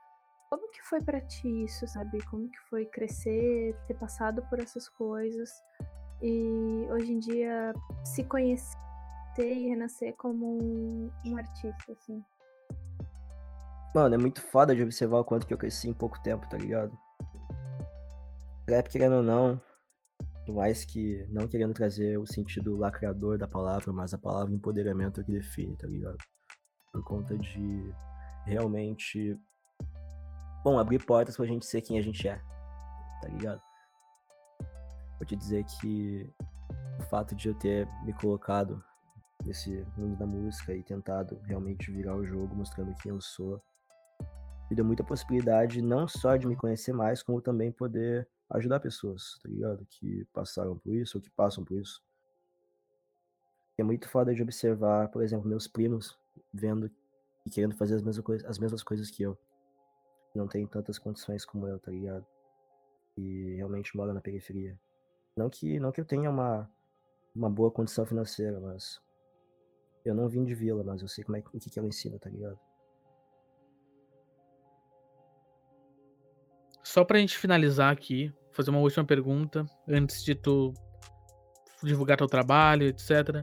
Como 0.49 0.69
que 0.71 0.81
foi 0.83 1.01
para 1.01 1.21
ti 1.21 1.63
isso, 1.63 1.87
sabe? 1.87 2.23
Como 2.25 2.49
que 2.49 2.59
foi 2.69 2.85
crescer, 2.85 3.75
ter 3.87 3.95
passado 3.95 4.41
por 4.49 4.59
essas 4.59 4.87
coisas 4.89 5.49
e 6.21 6.87
hoje 6.91 7.13
em 7.13 7.19
dia 7.19 7.73
se 8.03 8.23
conhecer 8.23 8.77
e 9.37 9.69
renascer 9.69 10.15
como 10.17 10.57
um, 10.61 11.11
um 11.25 11.37
artista, 11.37 11.91
assim? 11.91 12.23
Mano, 13.93 14.15
é 14.15 14.17
muito 14.17 14.41
foda 14.41 14.75
de 14.75 14.83
observar 14.83 15.19
o 15.19 15.25
quanto 15.25 15.47
que 15.47 15.53
eu 15.53 15.57
cresci 15.57 15.89
em 15.89 15.93
pouco 15.93 16.19
tempo, 16.21 16.47
tá 16.47 16.57
ligado? 16.57 16.97
Rap, 18.67 18.87
querendo 18.87 19.15
ou 19.15 19.23
não, 19.23 19.59
por 20.49 20.55
mais 20.55 20.83
que 20.83 21.23
não 21.29 21.47
querendo 21.47 21.75
trazer 21.75 22.17
o 22.17 22.25
sentido 22.25 22.75
lacrador 22.75 23.37
da 23.37 23.47
palavra, 23.47 23.93
mas 23.93 24.15
a 24.15 24.17
palavra 24.17 24.51
empoderamento 24.51 25.21
é 25.21 25.23
que 25.23 25.31
define, 25.31 25.77
tá 25.77 25.85
ligado? 25.85 26.17
Por 26.91 27.03
conta 27.03 27.37
de 27.37 27.93
realmente, 28.45 29.39
bom, 30.63 30.79
abrir 30.79 31.05
portas 31.05 31.37
pra 31.37 31.45
gente 31.45 31.67
ser 31.67 31.81
quem 31.81 31.99
a 31.99 32.01
gente 32.01 32.27
é, 32.27 32.41
tá 33.21 33.27
ligado? 33.27 33.61
Vou 35.19 35.27
te 35.27 35.35
dizer 35.35 35.63
que 35.65 36.27
o 36.99 37.03
fato 37.03 37.35
de 37.35 37.49
eu 37.49 37.53
ter 37.53 37.87
me 38.03 38.13
colocado 38.13 38.83
nesse 39.45 39.85
mundo 39.95 40.17
da 40.17 40.25
música 40.25 40.73
e 40.73 40.81
tentado 40.81 41.39
realmente 41.43 41.91
virar 41.91 42.15
o 42.15 42.25
jogo 42.25 42.55
mostrando 42.55 42.95
quem 42.95 43.11
eu 43.11 43.21
sou, 43.21 43.61
me 44.67 44.75
deu 44.75 44.83
muita 44.83 45.03
possibilidade 45.03 45.79
não 45.79 46.07
só 46.07 46.35
de 46.37 46.47
me 46.47 46.55
conhecer 46.55 46.91
mais, 46.91 47.21
como 47.21 47.39
também 47.39 47.71
poder 47.71 48.27
ajudar 48.51 48.79
pessoas, 48.79 49.39
tá 49.41 49.49
ligado? 49.49 49.85
Que 49.85 50.25
passaram 50.33 50.77
por 50.77 50.93
isso 50.93 51.17
ou 51.17 51.21
que 51.21 51.29
passam 51.29 51.63
por 51.63 51.77
isso. 51.77 52.03
É 53.77 53.83
muito 53.83 54.09
foda 54.09 54.33
de 54.33 54.41
observar, 54.41 55.09
por 55.09 55.23
exemplo, 55.23 55.47
meus 55.47 55.67
primos 55.67 56.19
vendo 56.53 56.91
e 57.45 57.49
querendo 57.49 57.75
fazer 57.75 57.95
as 57.95 58.01
mesmas, 58.01 58.25
coisas, 58.25 58.49
as 58.49 58.59
mesmas 58.59 58.83
coisas 58.83 59.09
que 59.09 59.23
eu. 59.23 59.37
Não 60.35 60.47
tem 60.47 60.67
tantas 60.67 60.99
condições 60.99 61.45
como 61.45 61.67
eu, 61.67 61.79
tá 61.79 61.91
ligado? 61.91 62.25
E 63.17 63.55
realmente 63.55 63.95
mora 63.95 64.13
na 64.13 64.21
periferia. 64.21 64.79
Não 65.35 65.49
que, 65.49 65.79
não 65.79 65.91
que 65.91 66.01
eu 66.01 66.05
tenha 66.05 66.29
uma, 66.29 66.69
uma 67.33 67.49
boa 67.49 67.71
condição 67.71 68.05
financeira, 68.05 68.59
mas 68.59 69.01
eu 70.03 70.13
não 70.13 70.27
vim 70.27 70.43
de 70.43 70.53
vila, 70.53 70.83
mas 70.83 71.01
eu 71.01 71.07
sei 71.07 71.23
como 71.23 71.37
é, 71.37 71.39
o 71.39 71.59
que, 71.59 71.69
que 71.69 71.79
ela 71.79 71.87
ensina, 71.87 72.19
tá 72.19 72.29
ligado? 72.29 72.59
Só 76.83 77.05
pra 77.05 77.19
gente 77.19 77.37
finalizar 77.37 77.93
aqui, 77.93 78.33
fazer 78.59 78.71
uma 78.71 78.79
última 78.79 79.05
pergunta 79.05 79.65
antes 79.87 80.21
de 80.21 80.35
tu 80.35 80.73
divulgar 81.81 82.17
teu 82.17 82.27
trabalho, 82.27 82.87
etc. 82.87 83.41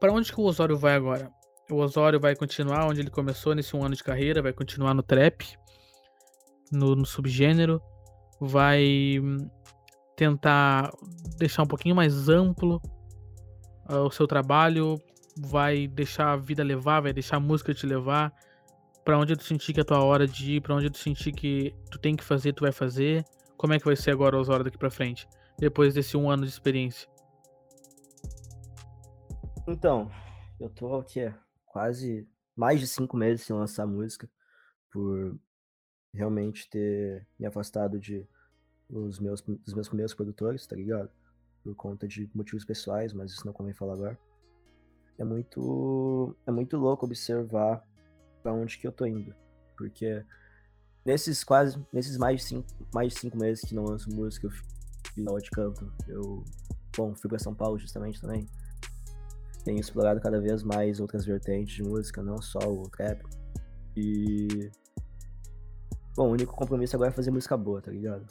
Para 0.00 0.10
onde 0.10 0.32
que 0.32 0.40
o 0.40 0.44
Osório 0.44 0.74
vai 0.74 0.94
agora? 0.94 1.30
O 1.70 1.76
Osório 1.76 2.18
vai 2.18 2.34
continuar 2.34 2.88
onde 2.88 3.00
ele 3.02 3.10
começou 3.10 3.54
nesse 3.54 3.76
um 3.76 3.84
ano 3.84 3.94
de 3.94 4.02
carreira, 4.02 4.40
vai 4.40 4.54
continuar 4.54 4.94
no 4.94 5.02
trap, 5.02 5.44
no, 6.72 6.96
no 6.96 7.04
subgênero, 7.04 7.78
vai 8.40 9.20
tentar 10.16 10.90
deixar 11.36 11.64
um 11.64 11.66
pouquinho 11.66 11.94
mais 11.94 12.30
amplo 12.30 12.80
uh, 13.90 13.96
o 13.96 14.10
seu 14.10 14.26
trabalho, 14.26 14.98
vai 15.38 15.86
deixar 15.86 16.32
a 16.32 16.36
vida 16.36 16.64
levar, 16.64 17.02
vai 17.02 17.12
deixar 17.12 17.36
a 17.36 17.40
música 17.40 17.74
te 17.74 17.84
levar 17.84 18.32
para 19.04 19.18
onde 19.18 19.36
tu 19.36 19.44
sentir 19.44 19.74
que 19.74 19.80
é 19.80 19.82
a 19.82 19.84
tua 19.84 20.02
hora 20.02 20.26
de 20.26 20.52
ir, 20.54 20.62
para 20.62 20.74
onde 20.74 20.88
tu 20.88 20.96
sentir 20.96 21.32
que 21.32 21.74
tu 21.90 21.98
tem 21.98 22.16
que 22.16 22.24
fazer, 22.24 22.54
tu 22.54 22.62
vai 22.62 22.72
fazer. 22.72 23.22
Como 23.58 23.72
é 23.72 23.78
que 23.80 23.84
vai 23.84 23.96
ser 23.96 24.12
agora 24.12 24.40
as 24.40 24.48
horas 24.48 24.64
daqui 24.64 24.78
para 24.78 24.88
frente, 24.88 25.28
depois 25.58 25.92
desse 25.92 26.16
um 26.16 26.30
ano 26.30 26.44
de 26.44 26.48
experiência? 26.48 27.10
Então, 29.66 30.08
eu 30.60 30.70
tô 30.70 30.94
aqui 30.94 31.28
quase 31.66 32.28
mais 32.56 32.78
de 32.78 32.86
cinco 32.86 33.16
meses 33.16 33.44
sem 33.44 33.56
lançar 33.56 33.84
música, 33.84 34.30
por 34.92 35.36
realmente 36.14 36.70
ter 36.70 37.26
me 37.36 37.46
afastado 37.46 37.98
de 37.98 38.24
os 38.88 39.18
meus, 39.18 39.42
dos 39.42 39.74
meus 39.74 39.88
primeiros 39.88 40.14
produtores, 40.14 40.64
tá 40.64 40.76
ligado? 40.76 41.10
Por 41.64 41.74
conta 41.74 42.06
de 42.06 42.30
motivos 42.32 42.64
pessoais, 42.64 43.12
mas 43.12 43.32
isso 43.32 43.44
não 43.44 43.52
convém 43.52 43.74
falar 43.74 43.94
agora. 43.94 44.18
É 45.18 45.24
muito, 45.24 46.36
é 46.46 46.52
muito 46.52 46.76
louco 46.76 47.04
observar 47.04 47.84
para 48.40 48.52
onde 48.52 48.78
que 48.78 48.86
eu 48.86 48.92
tô 48.92 49.04
indo, 49.04 49.34
porque 49.76 50.24
nesses 51.08 51.42
quase, 51.42 51.82
nesses 51.90 52.18
mais 52.18 52.40
de 52.40 52.46
cinco, 52.46 52.68
mais 52.92 53.14
de 53.14 53.20
cinco 53.20 53.38
meses 53.38 53.64
que 53.64 53.74
não 53.74 53.84
lanço 53.84 54.10
música, 54.14 54.46
eu 54.46 54.50
fiz 54.50 55.26
aula 55.26 55.40
de 55.40 55.50
canto, 55.50 55.90
eu, 56.06 56.44
bom, 56.94 57.14
fui 57.14 57.30
para 57.30 57.38
São 57.38 57.54
Paulo 57.54 57.78
justamente 57.78 58.20
também. 58.20 58.46
Tenho 59.64 59.80
explorado 59.80 60.20
cada 60.20 60.38
vez 60.38 60.62
mais 60.62 61.00
outras 61.00 61.24
vertentes 61.24 61.74
de 61.74 61.82
música, 61.82 62.22
não 62.22 62.40
só 62.42 62.58
o 62.58 62.82
trap. 62.90 63.22
E 63.96 64.70
bom, 66.14 66.28
o 66.28 66.32
único 66.32 66.54
compromisso 66.54 66.94
agora 66.94 67.10
é 67.10 67.12
fazer 67.12 67.30
música 67.30 67.56
boa, 67.56 67.80
tá 67.80 67.90
ligado? 67.90 68.26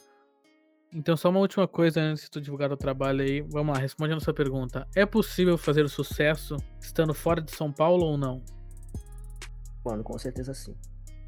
Então, 0.94 1.18
só 1.18 1.30
uma 1.30 1.40
última 1.40 1.68
coisa 1.68 2.00
antes 2.00 2.24
de 2.24 2.30
tu 2.30 2.40
divulgar 2.40 2.72
o 2.72 2.78
trabalho 2.78 3.22
aí. 3.22 3.42
Vamos 3.42 3.76
lá, 3.76 3.82
respondendo 3.82 4.18
a 4.18 4.22
sua 4.22 4.34
pergunta. 4.34 4.88
É 4.96 5.06
possível 5.06 5.58
fazer 5.58 5.90
sucesso 5.90 6.56
estando 6.80 7.14
fora 7.14 7.42
de 7.42 7.52
São 7.52 7.74
Paulo 7.74 8.06
ou 8.06 8.18
não? 8.18 8.42
Mano, 9.84 10.04
com 10.04 10.18
certeza 10.18 10.54
sim. 10.54 10.76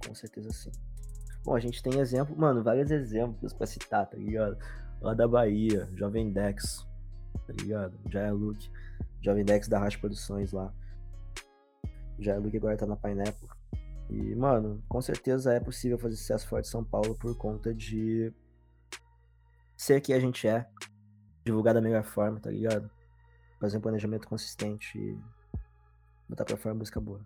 Com 0.06 0.16
certeza 0.16 0.50
sim. 0.52 0.72
Bom, 1.44 1.56
a 1.56 1.60
gente 1.60 1.82
tem 1.82 2.00
exemplo, 2.00 2.38
mano, 2.38 2.64
vários 2.64 2.92
exemplos 2.92 3.54
pra 3.54 3.66
citar, 3.66 4.06
tá 4.08 4.18
ligado? 4.18 4.58
Lá 5.02 5.14
da 5.14 5.28
Bahia, 5.28 5.90
Jovem 5.94 6.32
Dex, 6.32 6.86
tá 7.48 7.54
ligado? 7.54 7.98
Jaya 8.10 8.34
Luke, 8.34 8.70
Jovem 9.22 9.46
Dex 9.46 9.68
da 9.68 9.80
Racha 9.80 9.98
Produções 9.98 10.52
lá. 10.52 10.74
Jaya 12.20 12.40
Luke 12.40 12.58
agora 12.58 12.78
tá 12.78 12.86
na 12.86 12.98
Pineapple. 12.98 13.48
E, 14.10 14.36
mano, 14.36 14.84
com 14.90 15.02
certeza 15.02 15.54
é 15.54 15.60
possível 15.60 15.98
fazer 15.98 16.16
sucesso 16.16 16.48
fora 16.48 16.62
de 16.62 16.68
São 16.68 16.84
Paulo 16.84 17.16
por 17.16 17.38
conta 17.38 17.74
de 17.74 18.34
ser 19.78 20.02
quem 20.02 20.16
a 20.16 20.20
gente 20.20 20.48
é, 20.48 20.68
divulgar 21.46 21.74
da 21.74 21.82
melhor 21.82 22.04
forma, 22.04 22.40
tá 22.40 22.50
ligado? 22.50 22.90
Fazer 23.60 23.78
um 23.78 23.82
planejamento 23.82 24.28
consistente 24.28 24.98
e 24.98 25.18
botar 26.28 26.44
pra 26.44 26.58
fora 26.58 26.76
música 26.76 27.00
boa. 27.00 27.22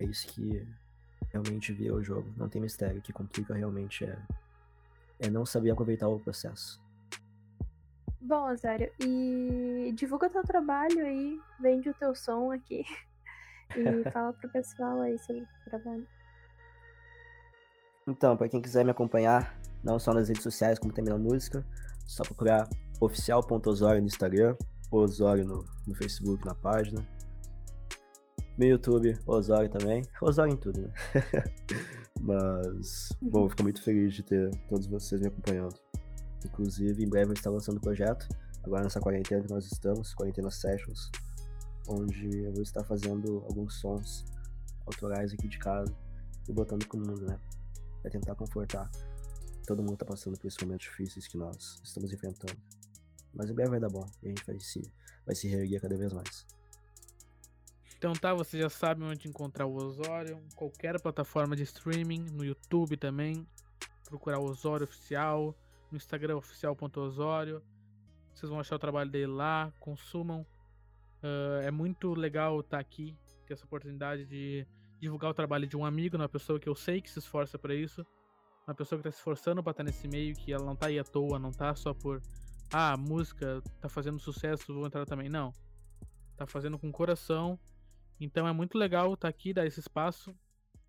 É 0.00 0.04
isso 0.04 0.26
que 0.28 0.66
realmente 1.32 1.72
vira 1.72 1.94
o 1.94 2.02
jogo. 2.02 2.28
Não 2.36 2.48
tem 2.48 2.60
mistério. 2.60 2.98
O 2.98 3.02
que 3.02 3.12
complica 3.12 3.54
realmente 3.54 4.04
é, 4.04 4.18
é 5.20 5.30
não 5.30 5.44
saber 5.44 5.70
aproveitar 5.70 6.08
o 6.08 6.20
processo. 6.20 6.80
Bom, 8.20 8.50
Osório, 8.50 8.90
e 9.00 9.92
divulga 9.94 10.28
teu 10.28 10.42
trabalho 10.42 11.06
aí, 11.06 11.40
vende 11.60 11.88
o 11.88 11.94
teu 11.94 12.14
som 12.14 12.52
aqui. 12.52 12.84
E 13.76 13.84
fala 14.10 14.32
pro 14.32 14.48
pessoal 14.48 15.02
aí 15.02 15.18
sobre 15.18 15.42
o 15.42 15.46
trabalho. 15.68 16.08
Então, 18.06 18.34
pra 18.34 18.48
quem 18.48 18.62
quiser 18.62 18.82
me 18.82 18.90
acompanhar, 18.90 19.60
não 19.84 19.98
só 19.98 20.14
nas 20.14 20.28
redes 20.28 20.42
sociais, 20.42 20.78
como 20.78 20.90
também 20.90 21.12
na 21.12 21.18
música, 21.18 21.62
só 22.06 22.22
procurar 22.22 22.66
oficial.osório 22.98 24.00
no 24.00 24.06
Instagram, 24.06 24.56
Osório 24.90 25.44
no, 25.44 25.66
no 25.86 25.94
Facebook, 25.94 26.44
na 26.46 26.54
página. 26.54 27.06
No 28.58 28.64
YouTube, 28.64 29.16
Osório 29.24 29.70
também. 29.70 30.02
Osório 30.20 30.52
em 30.52 30.56
tudo, 30.56 30.80
né? 30.80 30.92
Mas, 32.20 33.12
bom, 33.22 33.44
eu 33.44 33.50
fico 33.50 33.62
muito 33.62 33.80
feliz 33.80 34.12
de 34.12 34.24
ter 34.24 34.50
todos 34.68 34.88
vocês 34.88 35.20
me 35.20 35.28
acompanhando. 35.28 35.78
Inclusive, 36.44 37.04
em 37.04 37.08
breve 37.08 37.30
eu 37.30 37.34
estou 37.34 37.52
lançando 37.52 37.76
o 37.76 37.80
projeto, 37.80 38.28
agora 38.64 38.82
nessa 38.82 38.98
quarentena 38.98 39.44
que 39.44 39.50
nós 39.52 39.64
estamos, 39.64 40.12
Quarentena 40.12 40.50
Sessions, 40.50 41.08
onde 41.88 42.42
eu 42.42 42.52
vou 42.52 42.62
estar 42.64 42.82
fazendo 42.82 43.44
alguns 43.48 43.74
sons 43.74 44.24
autorais 44.86 45.32
aqui 45.32 45.46
de 45.46 45.58
casa 45.60 45.94
e 46.48 46.52
botando 46.52 46.84
pro 46.84 46.98
mundo, 46.98 47.26
né? 47.26 47.38
Pra 48.02 48.10
tentar 48.10 48.34
confortar. 48.34 48.90
Todo 49.68 49.84
mundo 49.84 49.96
tá 49.96 50.04
passando 50.04 50.36
por 50.36 50.48
esses 50.48 50.60
momentos 50.60 50.86
difíceis 50.86 51.28
que 51.28 51.38
nós 51.38 51.80
estamos 51.84 52.12
enfrentando. 52.12 52.60
Mas 53.32 53.50
em 53.50 53.54
breve 53.54 53.70
vai 53.70 53.78
dar 53.78 53.88
bom 53.88 54.04
e 54.20 54.26
a 54.26 54.28
gente 54.30 54.44
vai 54.44 54.58
se, 54.58 54.82
vai 55.24 55.36
se 55.36 55.46
reerguer 55.46 55.80
cada 55.80 55.96
vez 55.96 56.12
mais. 56.12 56.57
Então 57.98 58.12
tá, 58.12 58.32
você 58.32 58.56
já 58.56 58.70
sabe 58.70 59.02
onde 59.02 59.28
encontrar 59.28 59.66
o 59.66 59.74
Osório, 59.74 60.40
qualquer 60.54 61.00
plataforma 61.00 61.56
de 61.56 61.64
streaming, 61.64 62.30
no 62.30 62.44
YouTube 62.44 62.96
também. 62.96 63.44
Procurar 64.04 64.38
o 64.38 64.44
Osório 64.44 64.84
Oficial, 64.84 65.52
no 65.90 65.96
Instagram 65.96 66.36
oficial.osório. 66.36 67.60
Vocês 68.32 68.48
vão 68.48 68.60
achar 68.60 68.76
o 68.76 68.78
trabalho 68.78 69.10
dele 69.10 69.26
lá, 69.26 69.72
consumam. 69.80 70.46
Uh, 71.20 71.60
é 71.64 71.72
muito 71.72 72.14
legal 72.14 72.60
estar 72.60 72.76
tá 72.76 72.80
aqui, 72.80 73.16
ter 73.44 73.54
essa 73.54 73.64
oportunidade 73.64 74.24
de 74.26 74.64
divulgar 75.00 75.32
o 75.32 75.34
trabalho 75.34 75.66
de 75.66 75.76
um 75.76 75.84
amigo, 75.84 76.16
uma 76.16 76.28
pessoa 76.28 76.60
que 76.60 76.68
eu 76.68 76.76
sei 76.76 77.00
que 77.00 77.10
se 77.10 77.18
esforça 77.18 77.58
para 77.58 77.74
isso, 77.74 78.06
uma 78.64 78.76
pessoa 78.76 78.96
que 79.00 79.08
está 79.08 79.10
se 79.10 79.18
esforçando 79.18 79.60
para 79.60 79.72
estar 79.72 79.82
nesse 79.82 80.06
meio, 80.06 80.36
que 80.36 80.52
ela 80.52 80.64
não 80.64 80.76
tá 80.76 80.86
aí 80.86 81.00
à 81.00 81.04
toa, 81.04 81.36
não 81.36 81.50
tá 81.50 81.74
só 81.74 81.92
por 81.92 82.22
ah, 82.72 82.96
música 82.96 83.60
tá 83.80 83.88
fazendo 83.88 84.20
sucesso, 84.20 84.72
vou 84.72 84.86
entrar 84.86 85.04
também. 85.04 85.28
Não. 85.28 85.52
Tá 86.36 86.46
fazendo 86.46 86.78
com 86.78 86.92
coração. 86.92 87.58
Então 88.20 88.46
é 88.46 88.52
muito 88.52 88.76
legal 88.76 89.14
estar 89.14 89.26
tá 89.26 89.28
aqui, 89.28 89.52
dar 89.52 89.66
esse 89.66 89.80
espaço 89.80 90.36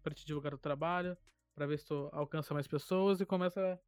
para 0.01 0.13
te 0.13 0.25
divulgar 0.25 0.53
o 0.53 0.57
trabalho, 0.57 1.17
para 1.55 1.67
ver 1.67 1.77
se 1.77 1.85
tu 1.85 2.09
alcança 2.11 2.53
mais 2.53 2.67
pessoas 2.67 3.21
e 3.21 3.25
começa 3.25 3.73
a 3.73 3.79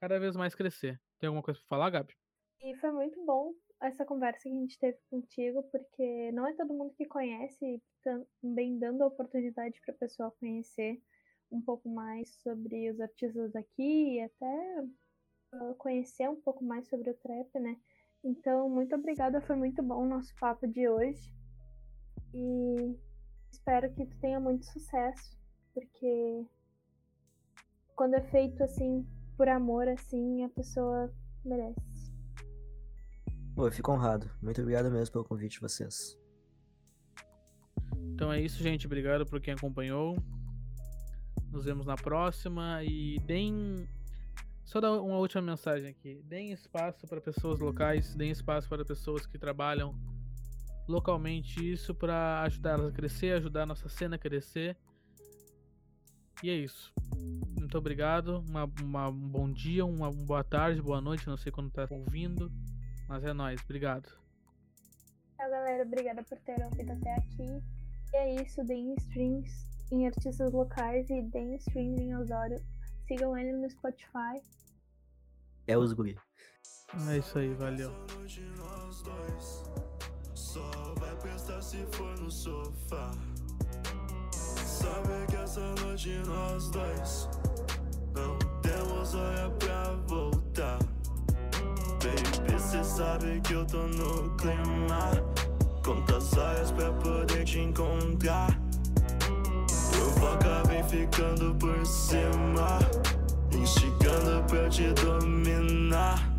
cada 0.00 0.18
vez 0.18 0.36
mais 0.36 0.54
crescer. 0.54 1.00
Tem 1.18 1.28
alguma 1.28 1.42
coisa 1.42 1.60
para 1.60 1.68
falar, 1.68 1.90
Gabi? 1.90 2.14
E 2.60 2.74
foi 2.76 2.92
muito 2.92 3.24
bom 3.24 3.52
essa 3.80 4.04
conversa 4.04 4.42
que 4.42 4.48
a 4.48 4.60
gente 4.60 4.78
teve 4.78 4.98
contigo, 5.10 5.62
porque 5.64 6.32
não 6.32 6.46
é 6.46 6.54
todo 6.54 6.74
mundo 6.74 6.94
que 6.94 7.06
conhece, 7.06 7.82
também 8.02 8.78
dando 8.78 9.02
a 9.02 9.06
oportunidade 9.06 9.80
para 9.84 9.94
a 9.94 9.98
pessoa 9.98 10.34
conhecer 10.40 11.00
um 11.50 11.60
pouco 11.60 11.88
mais 11.88 12.28
sobre 12.42 12.90
os 12.90 13.00
artistas 13.00 13.52
daqui 13.52 14.16
e 14.16 14.20
até 14.20 14.82
uh, 15.54 15.74
conhecer 15.76 16.28
um 16.28 16.40
pouco 16.40 16.64
mais 16.64 16.88
sobre 16.88 17.10
o 17.10 17.14
trap, 17.14 17.58
né? 17.60 17.76
Então, 18.22 18.68
muito 18.70 18.94
obrigada, 18.94 19.40
foi 19.42 19.56
muito 19.56 19.82
bom 19.82 20.02
o 20.02 20.08
nosso 20.08 20.34
papo 20.36 20.66
de 20.66 20.88
hoje. 20.88 21.43
E 22.34 22.98
espero 23.52 23.92
que 23.94 24.04
tu 24.04 24.16
tenha 24.18 24.40
muito 24.40 24.66
sucesso, 24.66 25.38
porque 25.72 26.44
quando 27.94 28.14
é 28.14 28.22
feito 28.22 28.62
assim 28.64 29.06
por 29.36 29.48
amor 29.48 29.88
assim, 29.88 30.44
a 30.44 30.48
pessoa 30.48 31.12
merece. 31.44 32.12
Pô, 33.54 33.68
eu 33.68 33.72
fico 33.72 33.92
honrado. 33.92 34.28
Muito 34.42 34.60
obrigado 34.60 34.90
mesmo 34.90 35.12
pelo 35.12 35.24
convite 35.24 35.52
de 35.54 35.60
vocês. 35.60 36.18
Então 38.12 38.32
é 38.32 38.40
isso, 38.40 38.60
gente. 38.60 38.86
Obrigado 38.86 39.24
por 39.24 39.40
quem 39.40 39.54
acompanhou. 39.54 40.16
Nos 41.52 41.64
vemos 41.64 41.86
na 41.86 41.94
próxima 41.94 42.82
e 42.82 43.20
deem. 43.20 43.88
Só 44.64 44.80
dar 44.80 44.92
uma 45.00 45.18
última 45.18 45.42
mensagem 45.42 45.90
aqui. 45.90 46.20
Deem 46.24 46.50
espaço 46.50 47.06
para 47.06 47.20
pessoas 47.20 47.60
locais, 47.60 48.16
deem 48.16 48.30
espaço 48.30 48.68
para 48.68 48.84
pessoas 48.84 49.24
que 49.24 49.38
trabalham 49.38 49.94
localmente. 50.86 51.72
Isso 51.72 51.94
para 51.94 52.42
ajudar 52.42 52.72
elas 52.72 52.88
a 52.88 52.92
crescer, 52.92 53.36
ajudar 53.36 53.62
a 53.62 53.66
nossa 53.66 53.88
cena 53.88 54.16
a 54.16 54.18
crescer. 54.18 54.76
E 56.42 56.50
é 56.50 56.54
isso. 56.54 56.92
Muito 57.58 57.78
obrigado. 57.78 58.40
Uma, 58.48 58.70
uma, 58.82 59.08
um 59.08 59.28
bom 59.28 59.50
dia, 59.50 59.84
uma, 59.84 60.08
uma 60.08 60.24
boa 60.24 60.44
tarde, 60.44 60.82
boa 60.82 61.00
noite. 61.00 61.26
Não 61.26 61.36
sei 61.36 61.50
quando 61.50 61.70
tá 61.70 61.86
ouvindo. 61.90 62.52
Mas 63.08 63.24
é 63.24 63.32
nóis, 63.32 63.60
obrigado. 63.64 64.08
Tchau, 65.36 65.50
galera. 65.50 65.84
Obrigada 65.84 66.22
por 66.22 66.38
ter 66.38 66.62
ouvido 66.62 66.92
até 66.92 67.14
aqui. 67.14 67.62
E 68.12 68.16
é 68.16 68.42
isso, 68.42 68.62
deem 68.64 68.94
streams 68.94 69.74
em 69.90 70.06
artistas 70.06 70.52
locais 70.52 71.08
e 71.10 71.22
deem 71.22 71.56
streams 71.56 72.00
em 72.00 72.16
Osório. 72.16 72.58
Sigam 73.06 73.36
ele 73.36 73.52
no 73.52 73.68
Spotify. 73.68 74.40
É 75.66 75.76
os 75.76 75.92
guri. 75.92 76.16
É 77.10 77.18
isso 77.18 77.38
aí, 77.38 77.52
valeu. 77.54 77.90
Se 81.64 81.78
for 81.92 82.14
no 82.20 82.30
sofá. 82.30 83.10
Sabe 84.30 85.26
que 85.28 85.36
essa 85.36 85.60
noite 85.80 86.20
nós 86.26 86.68
dois 86.68 87.28
não 88.14 88.38
temos 88.60 89.14
hora 89.14 89.48
pra 89.58 89.94
voltar. 90.06 90.78
Baby, 92.02 92.60
cê 92.60 92.84
sabe 92.84 93.40
que 93.40 93.54
eu 93.54 93.64
tô 93.64 93.78
no 93.78 94.36
clima. 94.36 95.10
Quantas 95.82 96.36
horas 96.36 96.70
pra 96.70 96.92
poder 96.92 97.44
te 97.44 97.60
encontrar? 97.60 98.60
Provoca, 99.90 100.62
vem 100.68 100.84
ficando 100.84 101.54
por 101.54 101.86
cima. 101.86 102.78
Instigando 103.52 104.44
pra 104.48 104.68
te 104.68 104.92
dominar. 104.92 106.30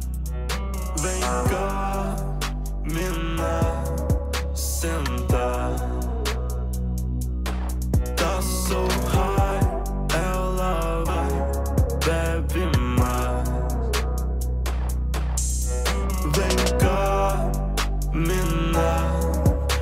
Vem 1.02 1.20
cá, 1.50 2.16
mina, 2.84 3.85
senta. 4.86 5.76
Tá 8.16 8.42
so 8.42 8.88
high, 9.10 9.60
ela 10.14 11.04
vai, 11.06 11.34
bebe 12.06 12.66
mais. 13.00 13.50
Vem 16.36 16.58
cá, 16.78 17.52
mina, 18.14 18.94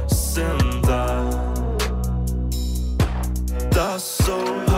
senta. 0.07 1.03
Tá 3.71 3.99
so 3.99 4.37
high, 4.67 4.72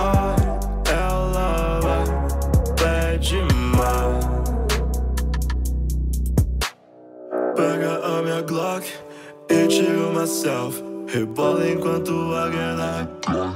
selfie. 10.25 10.83
Rebola 11.07 11.69
enquanto 11.69 12.33
a 12.33 12.49
grana 12.49 13.09
cai. 13.21 13.55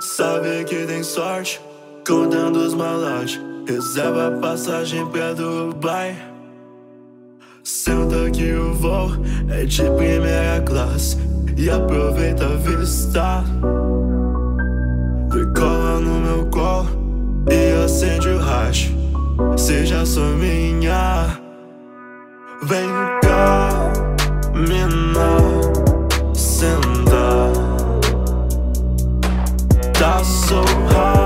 Sabe 0.00 0.64
que 0.64 0.86
tem 0.86 1.02
sorte, 1.02 1.60
contando 2.06 2.56
os 2.56 2.74
malotes. 2.74 3.40
Reserva 3.66 4.28
a 4.28 4.40
passagem 4.40 5.06
pra 5.06 5.34
Dubai. 5.34 6.16
Senta 7.64 8.30
que 8.30 8.52
o 8.54 8.72
voo 8.74 9.10
é 9.50 9.64
de 9.64 9.82
primeira 9.82 10.62
classe. 10.64 11.16
E 11.56 11.68
aproveita 11.68 12.46
a 12.46 12.56
vista. 12.56 13.44
Decola 15.28 16.00
no 16.00 16.20
meu 16.20 16.46
colo 16.46 16.88
e 17.50 17.84
acende 17.84 18.28
o 18.28 18.38
racho. 18.38 18.90
seja 19.56 20.06
só 20.06 20.20
minha. 20.20 21.38
Vem 22.62 22.88
cá, 23.22 23.92
mina, 24.58 25.38
senta. 26.34 27.52
Tá 29.98 30.22
so 30.24 30.62
high, 30.90 31.17